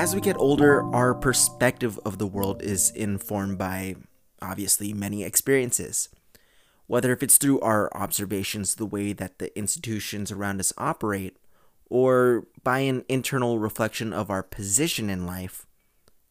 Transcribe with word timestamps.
As 0.00 0.14
we 0.14 0.22
get 0.22 0.38
older, 0.38 0.82
our 0.94 1.12
perspective 1.12 2.00
of 2.06 2.16
the 2.16 2.26
world 2.26 2.62
is 2.62 2.88
informed 2.92 3.58
by 3.58 3.96
obviously 4.40 4.94
many 4.94 5.24
experiences. 5.24 6.08
Whether 6.86 7.12
if 7.12 7.22
it's 7.22 7.36
through 7.36 7.60
our 7.60 7.94
observations, 7.94 8.76
the 8.76 8.86
way 8.86 9.12
that 9.12 9.38
the 9.38 9.54
institutions 9.58 10.32
around 10.32 10.58
us 10.58 10.72
operate, 10.78 11.36
or 11.90 12.46
by 12.64 12.78
an 12.78 13.04
internal 13.10 13.58
reflection 13.58 14.14
of 14.14 14.30
our 14.30 14.42
position 14.42 15.10
in 15.10 15.26
life, 15.26 15.66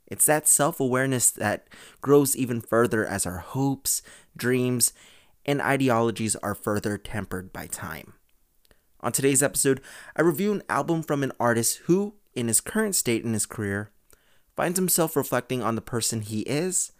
it's 0.07 0.25
that 0.25 0.47
self 0.47 0.79
awareness 0.79 1.29
that 1.29 1.67
grows 2.01 2.36
even 2.36 2.61
further 2.61 3.05
as 3.05 3.27
our 3.27 3.38
hopes, 3.38 4.01
dreams, 4.36 4.93
and 5.45 5.61
ideologies 5.61 6.36
are 6.38 6.55
further 6.55 6.97
tempered 6.97 7.54
by 7.54 7.67
time. 7.67 8.13
On 9.01 9.11
today's 9.11 9.43
episode, 9.43 9.80
I 10.16 10.23
review 10.23 10.54
an 10.54 10.63
album 10.70 11.04
from 11.04 11.22
an 11.22 11.34
artist 11.40 11.81
who, 11.84 12.16
in 12.39 12.48
his 12.48 12.61
current 12.61 12.95
state 12.95 13.23
in 13.23 13.34
his 13.34 13.45
career, 13.45 13.91
finds 14.55 14.80
himself 14.80 15.16
reflecting 15.16 15.61
on 15.61 15.75
the 15.75 15.81
person 15.81 16.21
he 16.21 16.41
is 16.41 16.91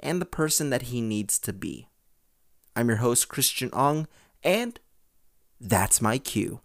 and 0.00 0.20
the 0.20 0.26
person 0.26 0.70
that 0.70 0.82
he 0.82 1.00
needs 1.00 1.38
to 1.38 1.52
be. 1.52 1.88
I'm 2.74 2.88
your 2.88 2.98
host, 2.98 3.28
Christian 3.28 3.70
Ang, 3.72 4.06
and 4.42 4.78
that's 5.60 6.02
my 6.02 6.18
cue. 6.18 6.60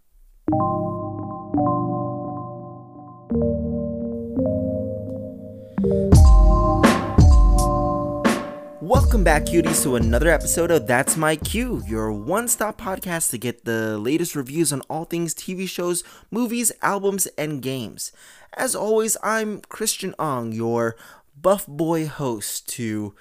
Welcome 8.91 9.23
back, 9.23 9.45
cuties, 9.45 9.83
to 9.83 9.95
another 9.95 10.27
episode 10.27 10.69
of 10.69 10.85
That's 10.85 11.15
My 11.15 11.37
Cue, 11.37 11.81
your 11.87 12.11
one 12.11 12.49
stop 12.49 12.77
podcast 12.77 13.29
to 13.29 13.37
get 13.37 13.63
the 13.63 13.97
latest 13.97 14.35
reviews 14.35 14.73
on 14.73 14.81
all 14.89 15.05
things 15.05 15.33
TV 15.33 15.65
shows, 15.65 16.03
movies, 16.29 16.73
albums, 16.81 17.25
and 17.37 17.61
games. 17.61 18.11
As 18.51 18.75
always, 18.75 19.15
I'm 19.23 19.61
Christian 19.61 20.13
Ang, 20.19 20.51
your 20.51 20.97
buff 21.41 21.65
boy 21.67 22.05
host, 22.05 22.67
to 22.71 23.15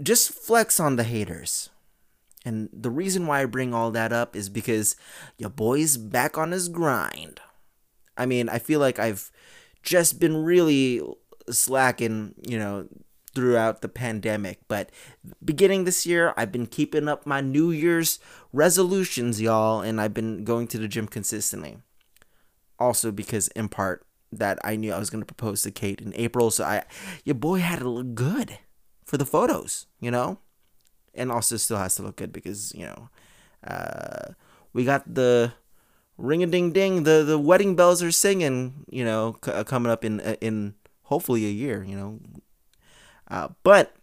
just 0.00 0.32
flex 0.32 0.78
on 0.78 0.94
the 0.94 1.02
haters. 1.02 1.70
And 2.44 2.68
the 2.72 2.88
reason 2.88 3.26
why 3.26 3.42
I 3.42 3.46
bring 3.46 3.74
all 3.74 3.90
that 3.90 4.12
up 4.12 4.36
is 4.36 4.48
because 4.48 4.94
your 5.36 5.50
boy's 5.50 5.96
back 5.96 6.38
on 6.38 6.52
his 6.52 6.68
grind. 6.68 7.40
I 8.16 8.26
mean, 8.26 8.48
I 8.48 8.60
feel 8.60 8.78
like 8.78 9.00
I've 9.00 9.32
just 9.82 10.20
been 10.20 10.44
really 10.44 11.02
slacking, 11.50 12.36
you 12.46 12.60
know, 12.60 12.86
throughout 13.34 13.80
the 13.80 13.88
pandemic. 13.88 14.60
But 14.68 14.90
beginning 15.44 15.84
this 15.84 16.06
year, 16.06 16.34
I've 16.36 16.52
been 16.52 16.66
keeping 16.66 17.08
up 17.08 17.26
my 17.26 17.40
New 17.40 17.70
Year's 17.70 18.18
resolutions, 18.52 19.40
y'all, 19.40 19.80
and 19.80 20.00
I've 20.00 20.14
been 20.14 20.44
going 20.44 20.66
to 20.68 20.78
the 20.78 20.88
gym 20.88 21.06
consistently. 21.06 21.78
Also, 22.78 23.12
because 23.12 23.48
in 23.48 23.68
part 23.68 24.06
that 24.32 24.58
I 24.64 24.76
knew 24.76 24.92
I 24.92 24.98
was 24.98 25.10
going 25.10 25.22
to 25.22 25.34
propose 25.34 25.62
to 25.62 25.70
Kate 25.70 26.00
in 26.00 26.12
April, 26.16 26.50
so 26.50 26.64
I, 26.64 26.84
your 27.24 27.34
boy 27.34 27.58
had 27.58 27.80
to 27.80 27.88
look 27.88 28.14
good 28.14 28.58
for 29.04 29.16
the 29.16 29.26
photos, 29.26 29.86
you 30.00 30.10
know, 30.10 30.38
and 31.14 31.30
also 31.30 31.56
still 31.56 31.78
has 31.78 31.96
to 31.96 32.02
look 32.02 32.16
good 32.16 32.32
because 32.32 32.72
you 32.74 32.86
know, 32.86 33.10
uh, 33.66 34.32
we 34.72 34.84
got 34.84 35.14
the 35.14 35.52
ring 36.16 36.42
a 36.42 36.46
ding 36.46 36.72
ding, 36.72 37.02
the 37.02 37.24
the 37.24 37.38
wedding 37.38 37.76
bells 37.76 38.02
are 38.02 38.12
singing, 38.12 38.84
you 38.88 39.04
know, 39.04 39.36
c- 39.44 39.64
coming 39.64 39.90
up 39.90 40.04
in 40.04 40.20
in 40.40 40.74
hopefully 41.04 41.44
a 41.46 41.50
year, 41.50 41.82
you 41.82 41.96
know, 41.96 42.20
uh, 43.30 43.48
but 43.62 43.94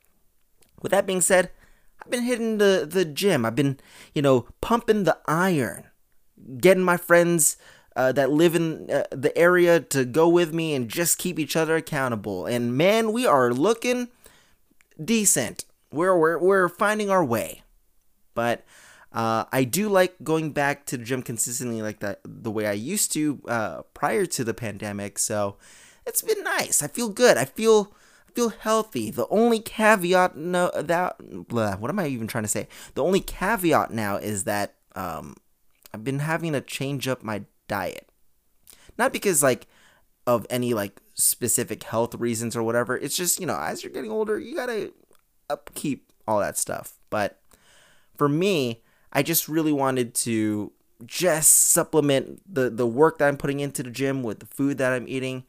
with 0.82 0.92
that 0.92 1.06
being 1.06 1.22
said, 1.22 1.52
I've 2.02 2.12
been 2.12 2.24
hitting 2.24 2.58
the, 2.58 2.88
the 2.90 3.06
gym. 3.06 3.46
I've 3.46 3.56
been, 3.56 3.80
you 4.14 4.22
know, 4.22 4.48
pumping 4.62 5.04
the 5.04 5.18
iron, 5.28 5.86
getting 6.60 6.84
my 6.84 6.98
friends 6.98 7.58
uh, 7.96 8.12
that 8.14 8.32
live 8.32 8.56
in 8.56 8.90
uh, 8.90 9.04
the 9.12 9.36
area 9.38 9.80
to 9.80 10.06
go 10.06 10.30
with 10.30 10.54
me 10.54 10.76
and 10.76 10.88
just 10.88 11.18
keep 11.18 11.40
each 11.40 11.56
other 11.56 11.76
accountable. 11.76 12.46
And 12.46 12.78
man, 12.78 13.12
we 13.12 13.26
are 13.26 13.52
looking 13.52 14.10
decent. 15.04 15.66
We're, 15.92 16.18
we're, 16.18 16.38
we're 16.38 16.70
finding 16.70 17.10
our 17.10 17.26
way. 17.26 17.64
But 18.36 18.64
uh, 19.12 19.46
I 19.52 19.64
do 19.64 19.90
like 19.90 20.16
going 20.24 20.52
back 20.52 20.86
to 20.88 20.98
the 20.98 21.04
gym 21.04 21.24
consistently 21.24 21.82
like 21.82 22.00
that 22.02 22.20
the 22.24 22.52
way 22.52 22.68
I 22.68 22.74
used 22.74 23.12
to 23.14 23.42
uh, 23.48 23.82
prior 23.94 24.28
to 24.28 24.44
the 24.44 24.54
pandemic. 24.54 25.18
So 25.18 25.58
it's 26.06 26.22
been 26.22 26.44
nice. 26.44 26.84
I 26.84 26.88
feel 26.88 27.10
good. 27.10 27.36
I 27.36 27.46
feel 27.46 27.96
feel 28.38 28.50
healthy. 28.50 29.10
The 29.10 29.28
only 29.30 29.58
caveat 29.60 30.38
no 30.38 30.70
that 30.76 31.16
blah, 31.48 31.76
what 31.78 31.90
am 31.90 31.98
I 31.98 32.06
even 32.06 32.28
trying 32.28 32.44
to 32.44 32.48
say? 32.48 32.68
The 32.94 33.04
only 33.04 33.20
caveat 33.20 33.90
now 33.90 34.18
is 34.18 34.44
that 34.44 34.76
um, 34.96 35.38
I've 35.92 36.04
been 36.04 36.20
having 36.20 36.54
to 36.54 36.62
change 36.62 37.08
up 37.08 37.24
my 37.24 37.46
diet. 37.68 38.08
Not 38.96 39.12
because 39.12 39.42
like 39.42 39.66
of 40.28 40.46
any 40.52 40.76
like 40.76 41.02
specific 41.16 41.82
health 41.82 42.14
reasons 42.14 42.56
or 42.56 42.62
whatever. 42.62 42.96
It's 42.96 43.18
just, 43.18 43.40
you 43.40 43.48
know, 43.48 43.58
as 43.60 43.84
you're 43.84 43.92
getting 43.92 44.12
older, 44.12 44.38
you 44.38 44.56
got 44.56 44.68
to 44.68 44.94
upkeep 45.50 46.12
all 46.28 46.40
that 46.40 46.60
stuff. 46.60 47.00
But 47.10 47.42
for 48.16 48.30
me, 48.30 48.84
I 49.12 49.24
just 49.24 49.48
really 49.48 49.72
wanted 49.72 50.14
to 50.14 50.74
just 51.08 51.72
supplement 51.72 52.42
the 52.48 52.70
the 52.70 52.86
work 52.86 53.18
that 53.18 53.30
I'm 53.30 53.38
putting 53.38 53.62
into 53.62 53.82
the 53.82 53.90
gym 53.90 54.22
with 54.22 54.42
the 54.42 54.46
food 54.46 54.78
that 54.78 54.94
I'm 54.94 55.08
eating 55.08 55.46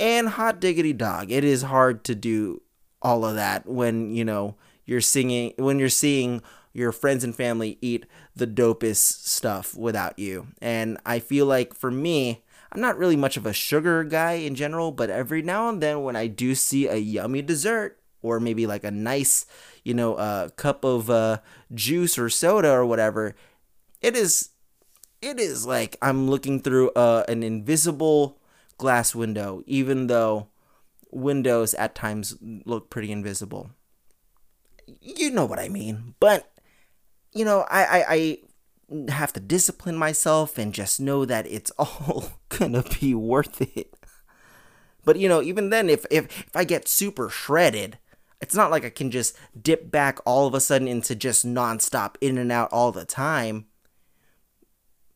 and 0.00 0.30
hot 0.30 0.60
diggity 0.60 0.92
dog, 0.92 1.30
it 1.30 1.44
is 1.44 1.62
hard 1.62 2.02
to 2.04 2.14
do 2.14 2.62
all 3.02 3.24
of 3.24 3.36
that 3.36 3.66
when, 3.66 4.14
you 4.14 4.24
know, 4.24 4.56
you're 4.86 5.00
singing 5.00 5.52
when 5.56 5.78
you're 5.78 5.88
seeing 5.88 6.42
your 6.72 6.90
friends 6.90 7.22
and 7.22 7.34
family 7.34 7.78
eat 7.80 8.06
the 8.34 8.46
dopest 8.46 9.26
stuff 9.26 9.76
without 9.76 10.18
you. 10.18 10.48
And 10.60 10.98
I 11.04 11.18
feel 11.18 11.46
like 11.46 11.74
for 11.74 11.90
me, 11.90 12.42
I'm 12.72 12.80
not 12.80 12.98
really 12.98 13.16
much 13.16 13.36
of 13.36 13.46
a 13.46 13.52
sugar 13.52 14.04
guy 14.04 14.32
in 14.32 14.54
general, 14.54 14.92
but 14.92 15.10
every 15.10 15.42
now 15.42 15.68
and 15.68 15.82
then 15.82 16.02
when 16.02 16.16
I 16.16 16.28
do 16.28 16.54
see 16.54 16.86
a 16.86 16.96
yummy 16.96 17.42
dessert 17.42 18.00
or 18.22 18.38
maybe 18.40 18.66
like 18.66 18.84
a 18.84 18.90
nice, 18.90 19.46
you 19.84 19.94
know, 19.94 20.14
uh, 20.14 20.50
cup 20.50 20.84
of 20.84 21.10
uh, 21.10 21.38
juice 21.74 22.18
or 22.18 22.28
soda 22.28 22.70
or 22.70 22.86
whatever, 22.86 23.34
it 24.00 24.16
is 24.16 24.50
it 25.20 25.38
is 25.38 25.66
like 25.66 25.96
I'm 26.00 26.30
looking 26.30 26.60
through 26.60 26.90
uh, 26.90 27.24
an 27.28 27.42
invisible 27.42 28.39
glass 28.80 29.14
window, 29.14 29.62
even 29.66 30.08
though 30.08 30.48
windows 31.12 31.74
at 31.74 31.94
times 31.94 32.36
look 32.40 32.90
pretty 32.90 33.12
invisible. 33.12 33.70
You 35.00 35.30
know 35.30 35.44
what 35.44 35.60
I 35.60 35.68
mean. 35.68 36.14
But, 36.18 36.50
you 37.32 37.44
know, 37.44 37.66
I, 37.70 37.84
I, 37.84 38.04
I 38.08 38.38
have 39.12 39.32
to 39.34 39.40
discipline 39.40 39.96
myself 39.96 40.58
and 40.58 40.74
just 40.74 41.00
know 41.00 41.24
that 41.24 41.46
it's 41.46 41.70
all 41.78 42.32
gonna 42.48 42.84
be 43.00 43.14
worth 43.14 43.60
it. 43.60 43.94
But 45.04 45.18
you 45.18 45.28
know, 45.28 45.42
even 45.42 45.70
then, 45.70 45.88
if 45.88 46.04
if 46.10 46.26
if 46.46 46.56
I 46.56 46.64
get 46.64 46.88
super 46.88 47.28
shredded, 47.28 47.98
it's 48.40 48.54
not 48.54 48.70
like 48.70 48.84
I 48.84 48.90
can 48.90 49.10
just 49.10 49.36
dip 49.60 49.90
back 49.90 50.18
all 50.24 50.46
of 50.46 50.54
a 50.54 50.60
sudden 50.60 50.88
into 50.88 51.14
just 51.14 51.46
nonstop 51.46 52.16
in 52.20 52.38
and 52.38 52.50
out 52.50 52.72
all 52.72 52.92
the 52.92 53.04
time, 53.04 53.66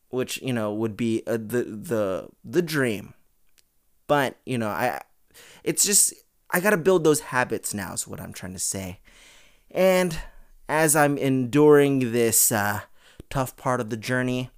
which 0.09 0.41
you 0.41 0.53
know 0.53 0.73
would 0.73 0.97
be 0.97 1.23
uh, 1.27 1.33
the 1.33 1.63
the 1.63 2.29
the 2.43 2.61
dream. 2.61 3.13
But, 4.07 4.37
you 4.45 4.57
know, 4.57 4.69
I 4.69 5.01
it's 5.63 5.85
just 5.85 6.13
I 6.51 6.59
got 6.59 6.71
to 6.71 6.77
build 6.77 7.03
those 7.03 7.19
habits 7.19 7.73
now 7.73 7.93
is 7.93 8.07
what 8.07 8.21
I'm 8.21 8.33
trying 8.33 8.53
to 8.53 8.59
say. 8.59 8.99
And 9.71 10.17
as 10.69 10.95
I'm 10.95 11.17
enduring 11.17 12.11
this 12.11 12.51
uh, 12.51 12.81
tough 13.29 13.57
part 13.57 13.81
of 13.81 13.89
the 13.89 13.97
journey, 13.97 14.49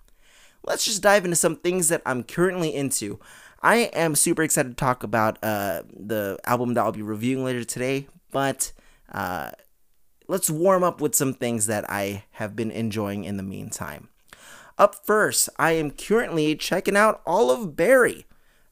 let's 0.63 0.85
just 0.85 1.01
dive 1.01 1.25
into 1.25 1.35
some 1.35 1.55
things 1.55 1.89
that 1.89 2.01
I'm 2.05 2.23
currently 2.23 2.73
into. 2.73 3.19
I 3.61 3.89
am 3.93 4.15
super 4.15 4.43
excited 4.43 4.69
to 4.69 4.75
talk 4.75 5.03
about 5.03 5.39
uh, 5.43 5.83
the 5.91 6.37
album 6.45 6.75
that 6.75 6.81
I'll 6.81 6.91
be 6.91 7.01
reviewing 7.01 7.43
later 7.43 7.63
today, 7.63 8.07
but 8.31 8.71
uh, 9.11 9.51
let's 10.27 10.49
warm 10.49 10.83
up 10.83 11.01
with 11.01 11.15
some 11.15 11.33
things 11.33 11.65
that 11.65 11.89
I 11.89 12.25
have 12.33 12.55
been 12.55 12.69
enjoying 12.69 13.23
in 13.23 13.37
the 13.37 13.43
meantime. 13.43 14.09
Up 14.77 14.93
first, 14.93 15.49
I 15.57 15.71
am 15.71 15.89
currently 15.89 16.55
checking 16.55 16.95
out 16.95 17.21
all 17.25 17.49
of 17.49 17.75
Barry 17.75 18.27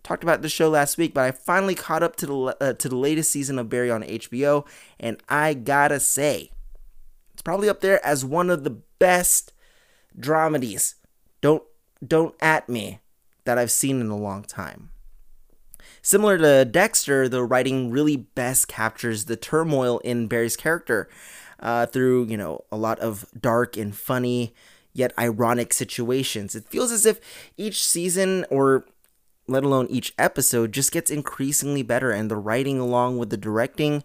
talked 0.06 0.24
about 0.24 0.42
the 0.42 0.50
show 0.50 0.69
last 0.69 0.98
week, 0.98 1.13
but 1.13 1.24
I 1.24 1.31
finally 1.31 1.75
caught 1.75 2.04
up 2.04 2.16
to 2.18 2.25
the 2.25 2.57
uh, 2.62 2.74
to 2.74 2.88
the 2.88 2.96
latest 2.96 3.31
season 3.31 3.60
of 3.60 3.69
Barry 3.69 3.92
on 3.92 4.04
HBO, 4.04 4.66
and 5.00 5.22
I 5.28 5.54
gotta 5.54 6.00
say, 6.00 6.52
it's 7.34 7.42
probably 7.42 7.68
up 7.68 7.81
there 7.81 8.06
as 8.06 8.24
one 8.24 8.50
of 8.50 8.63
the 8.63 8.78
best 9.00 9.52
dramedies. 10.18 10.96
Don't 11.42 11.63
don't 12.06 12.36
at 12.40 12.69
me 12.69 13.00
that 13.44 13.57
I've 13.57 13.72
seen 13.72 14.00
in 14.00 14.10
a 14.10 14.18
long 14.18 14.44
time. 14.44 14.92
Similar 16.02 16.38
to 16.38 16.66
Dexter, 16.66 17.28
the 17.28 17.44
writing 17.44 17.90
really 17.90 18.16
best 18.16 18.68
captures 18.68 19.25
the 19.25 19.36
turmoil 19.36 19.98
in 20.00 20.28
Barry's 20.28 20.56
character 20.56 21.10
uh, 21.60 21.88
through 21.88 22.25
you 22.25 22.38
know 22.38 22.63
a 22.72 22.78
lot 22.78 23.00
of 23.00 23.25
dark 23.40 23.75
and 23.75 23.96
funny 23.96 24.54
yet 24.94 25.13
ironic 25.19 25.74
situations. 25.74 26.56
It 26.56 26.69
feels 26.69 26.92
as 26.92 27.06
if 27.06 27.19
each 27.58 27.86
season 27.86 28.46
or 28.50 28.86
let 29.48 29.64
alone 29.64 29.88
each 29.90 30.14
episode, 30.18 30.72
just 30.72 30.92
gets 30.92 31.12
increasingly 31.12 31.84
better, 31.84 32.12
and 32.12 32.30
the 32.30 32.36
writing 32.36 32.80
along 32.80 33.18
with 33.18 33.30
the 33.30 33.38
directing 33.38 34.04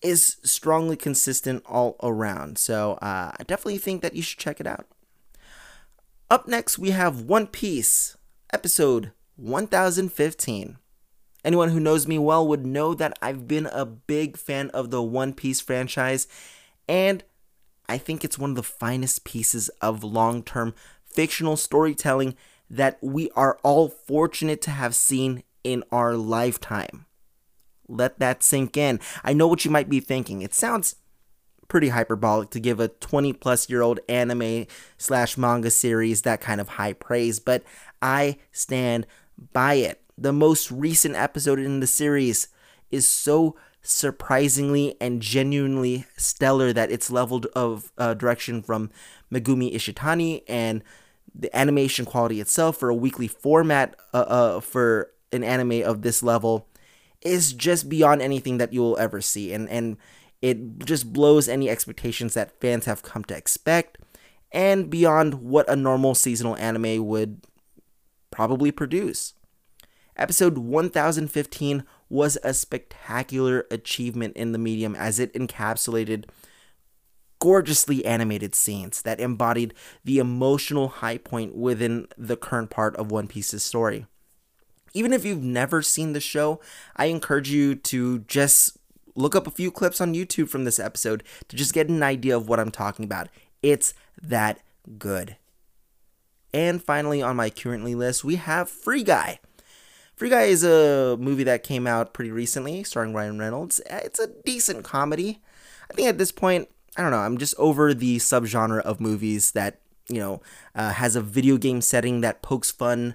is 0.00 0.36
strongly 0.42 0.96
consistent 0.96 1.62
all 1.66 1.96
around. 2.02 2.58
So 2.58 2.92
uh, 3.02 3.32
I 3.38 3.42
definitely 3.44 3.78
think 3.78 4.02
that 4.02 4.14
you 4.14 4.22
should 4.22 4.38
check 4.38 4.60
it 4.60 4.66
out. 4.66 4.86
Up 6.30 6.46
next, 6.46 6.78
we 6.78 6.90
have 6.90 7.22
One 7.22 7.46
Piece, 7.46 8.16
episode 8.52 9.12
1015. 9.36 10.78
Anyone 11.44 11.70
who 11.70 11.80
knows 11.80 12.06
me 12.06 12.18
well 12.18 12.46
would 12.46 12.66
know 12.66 12.94
that 12.94 13.18
I've 13.22 13.48
been 13.48 13.66
a 13.66 13.86
big 13.86 14.36
fan 14.36 14.70
of 14.70 14.90
the 14.90 15.02
One 15.02 15.32
Piece 15.32 15.60
franchise, 15.60 16.26
and 16.88 17.24
I 17.88 17.98
think 17.98 18.24
it's 18.24 18.38
one 18.38 18.50
of 18.50 18.56
the 18.56 18.62
finest 18.62 19.24
pieces 19.24 19.68
of 19.80 20.04
long 20.04 20.42
term 20.42 20.74
fictional 21.06 21.56
storytelling 21.56 22.36
that 22.70 22.98
we 23.00 23.30
are 23.30 23.58
all 23.62 23.88
fortunate 23.88 24.60
to 24.62 24.70
have 24.70 24.94
seen 24.94 25.42
in 25.64 25.84
our 25.90 26.16
lifetime. 26.16 27.06
Let 27.88 28.18
that 28.18 28.42
sink 28.42 28.76
in. 28.76 29.00
I 29.24 29.32
know 29.32 29.48
what 29.48 29.64
you 29.64 29.70
might 29.70 29.88
be 29.88 30.00
thinking. 30.00 30.42
It 30.42 30.54
sounds 30.54 30.96
pretty 31.68 31.88
hyperbolic 31.90 32.50
to 32.50 32.60
give 32.60 32.80
a 32.80 32.88
20 32.88 33.32
plus 33.34 33.68
year 33.70 33.82
old 33.82 34.00
anime 34.08 34.66
slash 34.96 35.36
manga 35.36 35.70
series 35.70 36.22
that 36.22 36.40
kind 36.40 36.60
of 36.60 36.68
high 36.68 36.94
praise, 36.94 37.38
but 37.38 37.62
I 38.02 38.38
stand 38.52 39.06
by 39.52 39.74
it. 39.74 40.02
The 40.16 40.32
most 40.32 40.70
recent 40.70 41.14
episode 41.14 41.58
in 41.58 41.80
the 41.80 41.86
series 41.86 42.48
is 42.90 43.08
so 43.08 43.56
surprisingly 43.82 44.96
and 45.00 45.22
genuinely 45.22 46.04
stellar 46.16 46.72
that 46.72 46.90
it's 46.90 47.10
leveled 47.10 47.46
of 47.54 47.92
uh, 47.96 48.14
direction 48.14 48.62
from 48.62 48.90
Megumi 49.32 49.72
Ishitani 49.72 50.42
and 50.48 50.82
the 51.34 51.54
animation 51.56 52.04
quality 52.04 52.40
itself 52.40 52.76
for 52.76 52.88
a 52.88 52.94
weekly 52.94 53.28
format 53.28 53.96
uh, 54.12 54.18
uh, 54.18 54.60
for 54.60 55.10
an 55.32 55.44
anime 55.44 55.82
of 55.82 56.02
this 56.02 56.22
level 56.22 56.66
is 57.22 57.52
just 57.52 57.88
beyond 57.88 58.22
anything 58.22 58.58
that 58.58 58.72
you'll 58.72 58.98
ever 58.98 59.20
see 59.20 59.52
and 59.52 59.68
and 59.68 59.96
it 60.40 60.78
just 60.84 61.12
blows 61.12 61.48
any 61.48 61.68
expectations 61.68 62.34
that 62.34 62.60
fans 62.60 62.84
have 62.84 63.02
come 63.02 63.24
to 63.24 63.36
expect 63.36 63.98
and 64.52 64.88
beyond 64.88 65.34
what 65.34 65.68
a 65.68 65.76
normal 65.76 66.14
seasonal 66.14 66.56
anime 66.56 67.04
would 67.06 67.40
probably 68.30 68.70
produce. 68.70 69.34
Episode 70.16 70.58
1015 70.58 71.84
was 72.08 72.38
a 72.42 72.54
spectacular 72.54 73.66
achievement 73.70 74.36
in 74.36 74.52
the 74.52 74.58
medium 74.58 74.94
as 74.94 75.18
it 75.18 75.32
encapsulated 75.34 76.24
gorgeously 77.38 78.04
animated 78.04 78.54
scenes 78.54 79.02
that 79.02 79.20
embodied 79.20 79.74
the 80.04 80.18
emotional 80.18 80.88
high 80.88 81.18
point 81.18 81.54
within 81.54 82.08
the 82.16 82.36
current 82.36 82.70
part 82.70 82.96
of 82.96 83.10
One 83.10 83.28
Piece's 83.28 83.62
story. 83.62 84.06
Even 84.94 85.12
if 85.12 85.24
you've 85.24 85.42
never 85.42 85.82
seen 85.82 86.12
the 86.12 86.20
show, 86.20 86.60
I 86.96 87.06
encourage 87.06 87.50
you 87.50 87.74
to 87.74 88.20
just 88.20 88.76
look 89.14 89.36
up 89.36 89.46
a 89.46 89.52
few 89.52 89.70
clips 89.70 90.00
on 90.00 90.14
YouTube 90.14 90.48
from 90.48 90.64
this 90.64 90.78
episode 90.78 91.22
to 91.48 91.56
just 91.56 91.74
get 91.74 91.88
an 91.88 92.02
idea 92.02 92.36
of 92.36 92.48
what 92.48 92.60
I'm 92.60 92.70
talking 92.70 93.04
about. 93.04 93.28
It's 93.62 93.94
that 94.22 94.60
good. 94.98 95.36
And 96.54 96.82
finally, 96.82 97.20
on 97.20 97.36
my 97.36 97.50
currently 97.50 97.94
list, 97.94 98.24
we 98.24 98.36
have 98.36 98.70
Free 98.70 99.02
Guy. 99.02 99.40
Free 100.16 100.30
Guy 100.30 100.44
is 100.44 100.64
a 100.64 101.16
movie 101.20 101.44
that 101.44 101.62
came 101.62 101.86
out 101.86 102.14
pretty 102.14 102.30
recently, 102.30 102.82
starring 102.82 103.12
Ryan 103.12 103.38
Reynolds. 103.38 103.80
It's 103.86 104.18
a 104.18 104.28
decent 104.44 104.82
comedy. 104.82 105.42
I 105.90 105.94
think 105.94 106.08
at 106.08 106.18
this 106.18 106.32
point, 106.32 106.68
I 106.98 107.02
don't 107.02 107.12
know, 107.12 107.18
I'm 107.18 107.38
just 107.38 107.54
over 107.58 107.94
the 107.94 108.16
subgenre 108.16 108.80
of 108.80 109.00
movies 109.00 109.52
that, 109.52 109.80
you 110.08 110.18
know, 110.18 110.42
uh, 110.74 110.90
has 110.90 111.14
a 111.14 111.20
video 111.20 111.56
game 111.56 111.80
setting 111.80 112.22
that 112.22 112.42
pokes 112.42 112.72
fun 112.72 113.14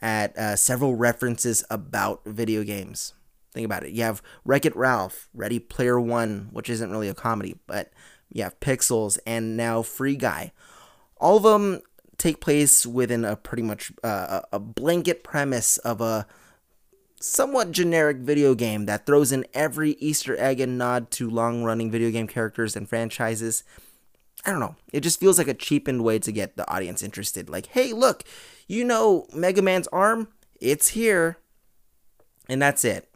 at 0.00 0.38
uh, 0.38 0.54
several 0.54 0.94
references 0.94 1.64
about 1.68 2.22
video 2.24 2.62
games. 2.62 3.12
Think 3.52 3.64
about 3.64 3.82
it. 3.82 3.90
You 3.90 4.04
have 4.04 4.22
Wreck 4.44 4.64
It 4.64 4.76
Ralph, 4.76 5.28
Ready 5.34 5.58
Player 5.58 6.00
One, 6.00 6.48
which 6.52 6.70
isn't 6.70 6.90
really 6.92 7.08
a 7.08 7.14
comedy, 7.14 7.56
but 7.66 7.92
you 8.32 8.44
have 8.44 8.60
Pixels, 8.60 9.18
and 9.26 9.56
now 9.56 9.82
Free 9.82 10.16
Guy. 10.16 10.52
All 11.16 11.36
of 11.36 11.42
them 11.42 11.80
take 12.18 12.40
place 12.40 12.86
within 12.86 13.24
a 13.24 13.34
pretty 13.34 13.64
much 13.64 13.90
uh, 14.04 14.42
a 14.52 14.60
blanket 14.60 15.24
premise 15.24 15.78
of 15.78 16.00
a 16.00 16.26
somewhat 17.24 17.72
generic 17.72 18.18
video 18.18 18.54
game 18.54 18.86
that 18.86 19.06
throws 19.06 19.32
in 19.32 19.46
every 19.54 19.92
Easter 19.92 20.36
egg 20.38 20.60
and 20.60 20.78
nod 20.78 21.10
to 21.12 21.28
long 21.28 21.64
running 21.64 21.90
video 21.90 22.10
game 22.10 22.26
characters 22.26 22.76
and 22.76 22.88
franchises. 22.88 23.64
I 24.44 24.50
don't 24.50 24.60
know. 24.60 24.76
It 24.92 25.00
just 25.00 25.20
feels 25.20 25.38
like 25.38 25.48
a 25.48 25.54
cheapened 25.54 26.04
way 26.04 26.18
to 26.18 26.30
get 26.30 26.56
the 26.56 26.70
audience 26.70 27.02
interested. 27.02 27.48
Like, 27.48 27.66
hey, 27.66 27.92
look, 27.92 28.24
you 28.68 28.84
know 28.84 29.26
Mega 29.34 29.62
Man's 29.62 29.88
arm? 29.88 30.28
It's 30.60 30.88
here. 30.88 31.38
And 32.48 32.60
that's 32.60 32.84
it. 32.84 33.08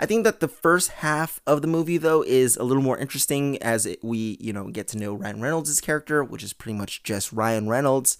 I 0.00 0.06
think 0.06 0.24
that 0.24 0.40
the 0.40 0.48
first 0.48 0.90
half 0.92 1.40
of 1.46 1.60
the 1.60 1.68
movie, 1.68 1.98
though, 1.98 2.22
is 2.22 2.56
a 2.56 2.62
little 2.62 2.82
more 2.82 2.96
interesting 2.96 3.60
as 3.62 3.84
it, 3.84 4.02
we, 4.02 4.38
you 4.40 4.52
know, 4.52 4.68
get 4.68 4.88
to 4.88 4.98
know 4.98 5.14
Ryan 5.14 5.42
Reynolds' 5.42 5.80
character, 5.80 6.22
which 6.22 6.44
is 6.44 6.52
pretty 6.52 6.78
much 6.78 7.02
just 7.02 7.32
Ryan 7.32 7.68
Reynolds. 7.68 8.16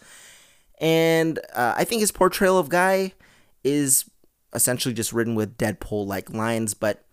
And 0.81 1.39
uh, 1.55 1.75
I 1.77 1.85
think 1.85 2.01
his 2.01 2.13
portrayal 2.13 2.59
of 2.59 2.69
Guy 2.69 3.15
is 3.63 4.05
essentially 4.53 4.95
just 4.95 5.13
written 5.13 5.35
with 5.35 5.59
Deadpool 5.59 6.07
like 6.07 6.31
lines, 6.31 6.75
but 6.75 7.05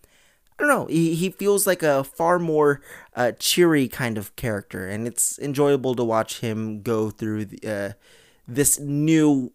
I 0.58 0.62
don't 0.62 0.70
know. 0.70 0.86
He, 0.86 1.14
he 1.14 1.30
feels 1.30 1.66
like 1.66 1.82
a 1.82 2.02
far 2.02 2.38
more 2.38 2.80
uh, 3.14 3.32
cheery 3.38 3.88
kind 3.88 4.16
of 4.16 4.34
character, 4.36 4.88
and 4.88 5.06
it's 5.06 5.38
enjoyable 5.38 5.94
to 5.96 6.04
watch 6.04 6.40
him 6.40 6.80
go 6.82 7.10
through 7.10 7.46
the, 7.46 7.66
uh, 7.66 7.92
this 8.48 8.78
new, 8.78 9.52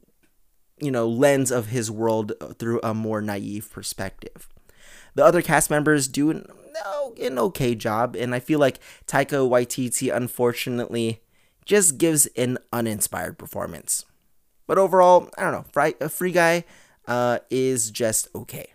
you 0.80 0.92
know, 0.92 1.08
lens 1.08 1.50
of 1.50 1.68
his 1.68 1.90
world 1.90 2.34
through 2.60 2.80
a 2.84 2.94
more 2.94 3.22
naive 3.22 3.72
perspective. 3.72 4.48
The 5.16 5.26
other 5.26 5.42
cast 5.42 5.70
members 5.70 6.08
do 6.08 6.30
an, 6.30 6.46
an 7.20 7.40
okay 7.40 7.74
job, 7.74 8.16
and 8.16 8.36
I 8.36 8.40
feel 8.40 8.60
like 8.60 8.80
Taika 9.08 9.50
Waititi, 9.50 10.16
unfortunately, 10.16 11.22
just 11.66 11.98
gives 11.98 12.28
an 12.38 12.60
uninspired 12.72 13.40
performance. 13.40 14.06
But 14.68 14.78
overall, 14.78 15.30
I 15.38 15.50
don't 15.50 15.52
know. 15.52 15.94
a 16.00 16.10
Free 16.10 16.32
Guy 16.32 16.64
uh, 17.08 17.40
is 17.50 17.92
just 17.92 18.28
okay. 18.36 18.74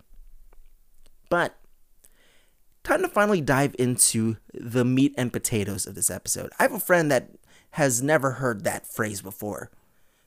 But 1.29 1.55
time 2.83 3.01
to 3.01 3.09
finally 3.09 3.41
dive 3.41 3.75
into 3.77 4.37
the 4.53 4.85
meat 4.85 5.13
and 5.17 5.33
potatoes 5.33 5.85
of 5.85 5.95
this 5.95 6.09
episode. 6.09 6.51
I 6.59 6.63
have 6.63 6.73
a 6.73 6.79
friend 6.79 7.11
that 7.11 7.31
has 7.71 8.01
never 8.01 8.31
heard 8.31 8.63
that 8.63 8.87
phrase 8.87 9.21
before. 9.21 9.69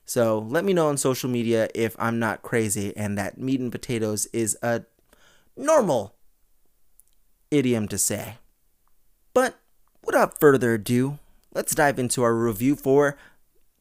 So 0.05 0.39
let 0.39 0.65
me 0.65 0.73
know 0.73 0.87
on 0.87 0.97
social 0.97 1.29
media 1.29 1.69
if 1.73 1.95
I'm 1.97 2.19
not 2.19 2.41
crazy 2.41 2.95
and 2.95 3.17
that 3.17 3.37
meat 3.37 3.59
and 3.59 3.71
potatoes 3.71 4.25
is 4.27 4.57
a 4.61 4.83
normal 5.55 6.15
idiom 7.49 7.87
to 7.87 7.97
say. 7.97 8.35
But 9.33 9.55
without 10.03 10.39
further 10.39 10.73
ado, 10.73 11.19
let's 11.53 11.75
dive 11.75 11.97
into 11.97 12.23
our 12.23 12.35
review 12.35 12.75
for 12.75 13.17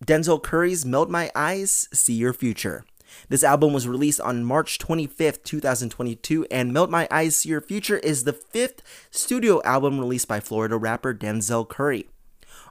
Denzel 0.05 0.43
Curry's 0.43 0.87
Melt 0.87 1.11
My 1.11 1.31
Eyez, 1.35 1.95
See 1.95 2.15
Your 2.15 2.33
Future. 2.33 2.85
This 3.29 3.45
album 3.45 3.73
was 3.73 3.89
released 3.89 4.21
on 4.21 4.45
March 4.45 4.79
25th, 4.79 5.43
2022, 5.45 6.47
and 6.51 6.73
Melt 6.73 6.91
My 6.91 7.07
Eyez 7.09 7.33
See 7.33 7.49
Your 7.49 7.61
Future 7.61 7.99
is 7.99 8.25
the 8.25 8.33
fifth 8.33 8.83
studio 9.11 9.63
album 9.65 9.99
released 9.99 10.29
by 10.29 10.41
Florida 10.41 10.77
rapper 10.77 11.15
Denzel 11.15 11.69
Curry. 11.69 12.09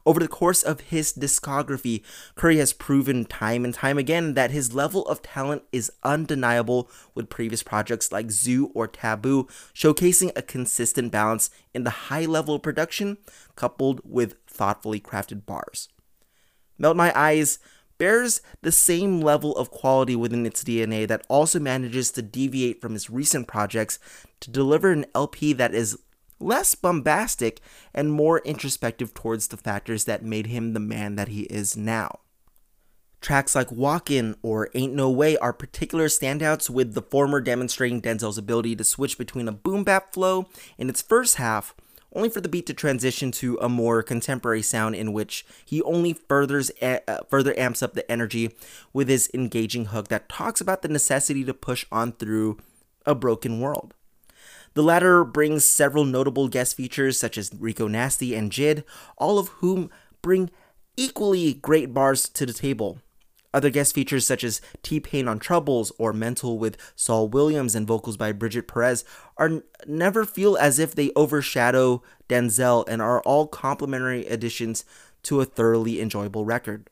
Over 0.05 0.19
the 0.19 0.27
course 0.27 0.63
of 0.63 0.81
his 0.81 1.13
discography, 1.13 2.03
Curry 2.35 2.57
has 2.57 2.73
proven 2.73 3.25
time 3.25 3.65
and 3.65 3.73
time 3.73 3.97
again 3.97 4.33
that 4.33 4.51
his 4.51 4.73
level 4.73 5.05
of 5.07 5.21
talent 5.21 5.63
is 5.71 5.91
undeniable 6.03 6.89
with 7.13 7.29
previous 7.29 7.63
projects 7.63 8.11
like 8.11 8.27
ZUU 8.27 8.71
or 8.73 8.87
Taboo, 8.87 9.47
showcasing 9.73 10.31
a 10.35 10.41
consistent 10.41 11.11
balance 11.11 11.49
in 11.73 11.83
the 11.83 12.09
high 12.09 12.25
level 12.25 12.55
of 12.55 12.63
production 12.63 13.17
coupled 13.55 14.01
with 14.03 14.35
thoughtfully 14.47 14.99
crafted 14.99 15.45
bars. 15.45 15.89
Melt 16.77 16.95
My 16.95 17.11
Eyez 17.11 17.59
bears 17.99 18.41
the 18.63 18.71
same 18.71 19.21
level 19.21 19.55
of 19.55 19.69
quality 19.69 20.15
within 20.15 20.47
its 20.47 20.63
DNA 20.63 21.07
that 21.07 21.23
also 21.29 21.59
manages 21.59 22.09
to 22.11 22.23
deviate 22.23 22.81
from 22.81 22.93
his 22.93 23.09
recent 23.09 23.47
projects 23.47 23.99
to 24.39 24.49
deliver 24.49 24.91
an 24.91 25.05
LP 25.13 25.53
that 25.53 25.75
is 25.75 25.99
less 26.39 26.73
bombastic 26.73 27.59
and 27.93 28.11
more 28.11 28.39
introspective 28.39 29.13
towards 29.13 29.49
the 29.49 29.57
factors 29.57 30.05
that 30.05 30.23
made 30.23 30.47
him 30.47 30.73
the 30.73 30.79
man 30.79 31.15
that 31.15 31.27
he 31.27 31.41
is 31.43 31.77
now. 31.77 32.19
Tracks 33.21 33.53
like 33.53 33.69
Walkin' 33.69 34.35
or 34.41 34.69
Ain't 34.73 34.93
No 34.93 35.09
Way 35.09 35.35
are 35.37 35.51
particular 35.51 36.05
standouts, 36.05 36.69
with 36.69 36.93
the 36.93 37.01
former 37.01 37.41
demonstrating 37.41 38.01
Denzel's 38.01 38.37
ability 38.37 38.77
to 38.77 38.83
switch 38.85 39.17
between 39.17 39.49
a 39.49 39.53
boom 39.53 39.83
bap 39.83 40.13
flow 40.13 40.47
in 40.77 40.89
its 40.89 41.01
first 41.01 41.35
half 41.35 41.75
only 42.13 42.29
for 42.29 42.41
the 42.41 42.49
beat 42.49 42.65
to 42.65 42.73
transition 42.73 43.31
to 43.31 43.57
a 43.61 43.69
more 43.69 44.01
contemporary 44.01 44.61
sound 44.61 44.95
in 44.95 45.13
which 45.13 45.45
he 45.65 45.81
only 45.83 46.13
furthers 46.13 46.71
uh, 46.81 46.99
further 47.29 47.57
amps 47.57 47.83
up 47.83 47.93
the 47.93 48.09
energy 48.11 48.55
with 48.93 49.07
his 49.07 49.29
engaging 49.33 49.85
hook 49.85 50.07
that 50.07 50.29
talks 50.29 50.59
about 50.59 50.81
the 50.81 50.87
necessity 50.87 51.43
to 51.43 51.53
push 51.53 51.85
on 51.91 52.11
through 52.13 52.57
a 53.05 53.15
broken 53.15 53.59
world. 53.59 53.93
The 54.73 54.83
latter 54.83 55.23
brings 55.23 55.65
several 55.65 56.05
notable 56.05 56.47
guest 56.47 56.75
features 56.75 57.19
such 57.19 57.37
as 57.37 57.51
Rico 57.57 57.87
Nasty 57.87 58.35
and 58.35 58.51
Jid, 58.51 58.83
all 59.17 59.39
of 59.39 59.47
whom 59.47 59.89
bring 60.21 60.51
equally 60.95 61.53
great 61.53 61.93
bars 61.93 62.29
to 62.29 62.45
the 62.45 62.53
table. 62.53 62.99
Other 63.53 63.71
guest 63.71 63.95
features 63.95 64.27
such 64.27 64.43
as 64.43 64.61
T 64.83 64.99
Pain 64.99 65.27
on 65.27 65.39
Troubles 65.39 65.91
or 65.97 66.13
Mental 66.13 66.59
with 66.59 66.77
Saul 66.95 67.27
Williams 67.27 67.73
and 67.73 67.87
vocals 67.87 68.15
by 68.15 68.31
Bridget 68.31 68.67
Perez 68.67 69.03
are 69.37 69.63
never 69.87 70.23
feel 70.23 70.55
as 70.57 70.77
if 70.77 70.93
they 70.93 71.11
overshadow 71.15 72.03
Denzel 72.27 72.87
and 72.87 73.01
are 73.01 73.21
all 73.21 73.47
complementary 73.47 74.27
additions 74.27 74.85
to 75.23 75.41
a 75.41 75.45
thoroughly 75.45 75.99
enjoyable 75.99 76.45
record. 76.45 76.89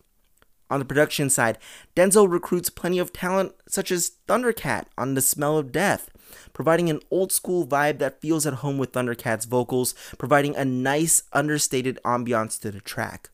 On 0.69 0.79
the 0.79 0.85
production 0.85 1.29
side, 1.29 1.57
Denzel 1.95 2.29
recruits 2.29 2.69
plenty 2.69 2.99
of 2.99 3.13
talent 3.13 3.53
such 3.69 3.91
as 3.91 4.13
Thundercat 4.27 4.85
on 4.97 5.13
The 5.13 5.21
Smell 5.21 5.57
of 5.57 5.71
Death, 5.71 6.09
providing 6.53 6.89
an 6.89 6.99
old 7.09 7.31
school 7.31 7.65
vibe 7.65 7.99
that 7.99 8.19
feels 8.19 8.45
at 8.45 8.55
home 8.55 8.77
with 8.77 8.91
Thundercat's 8.91 9.45
vocals, 9.45 9.93
providing 10.17 10.55
a 10.55 10.65
nice, 10.65 11.23
understated 11.31 11.99
ambiance 12.03 12.59
to 12.61 12.71
the 12.71 12.81
track. 12.81 13.29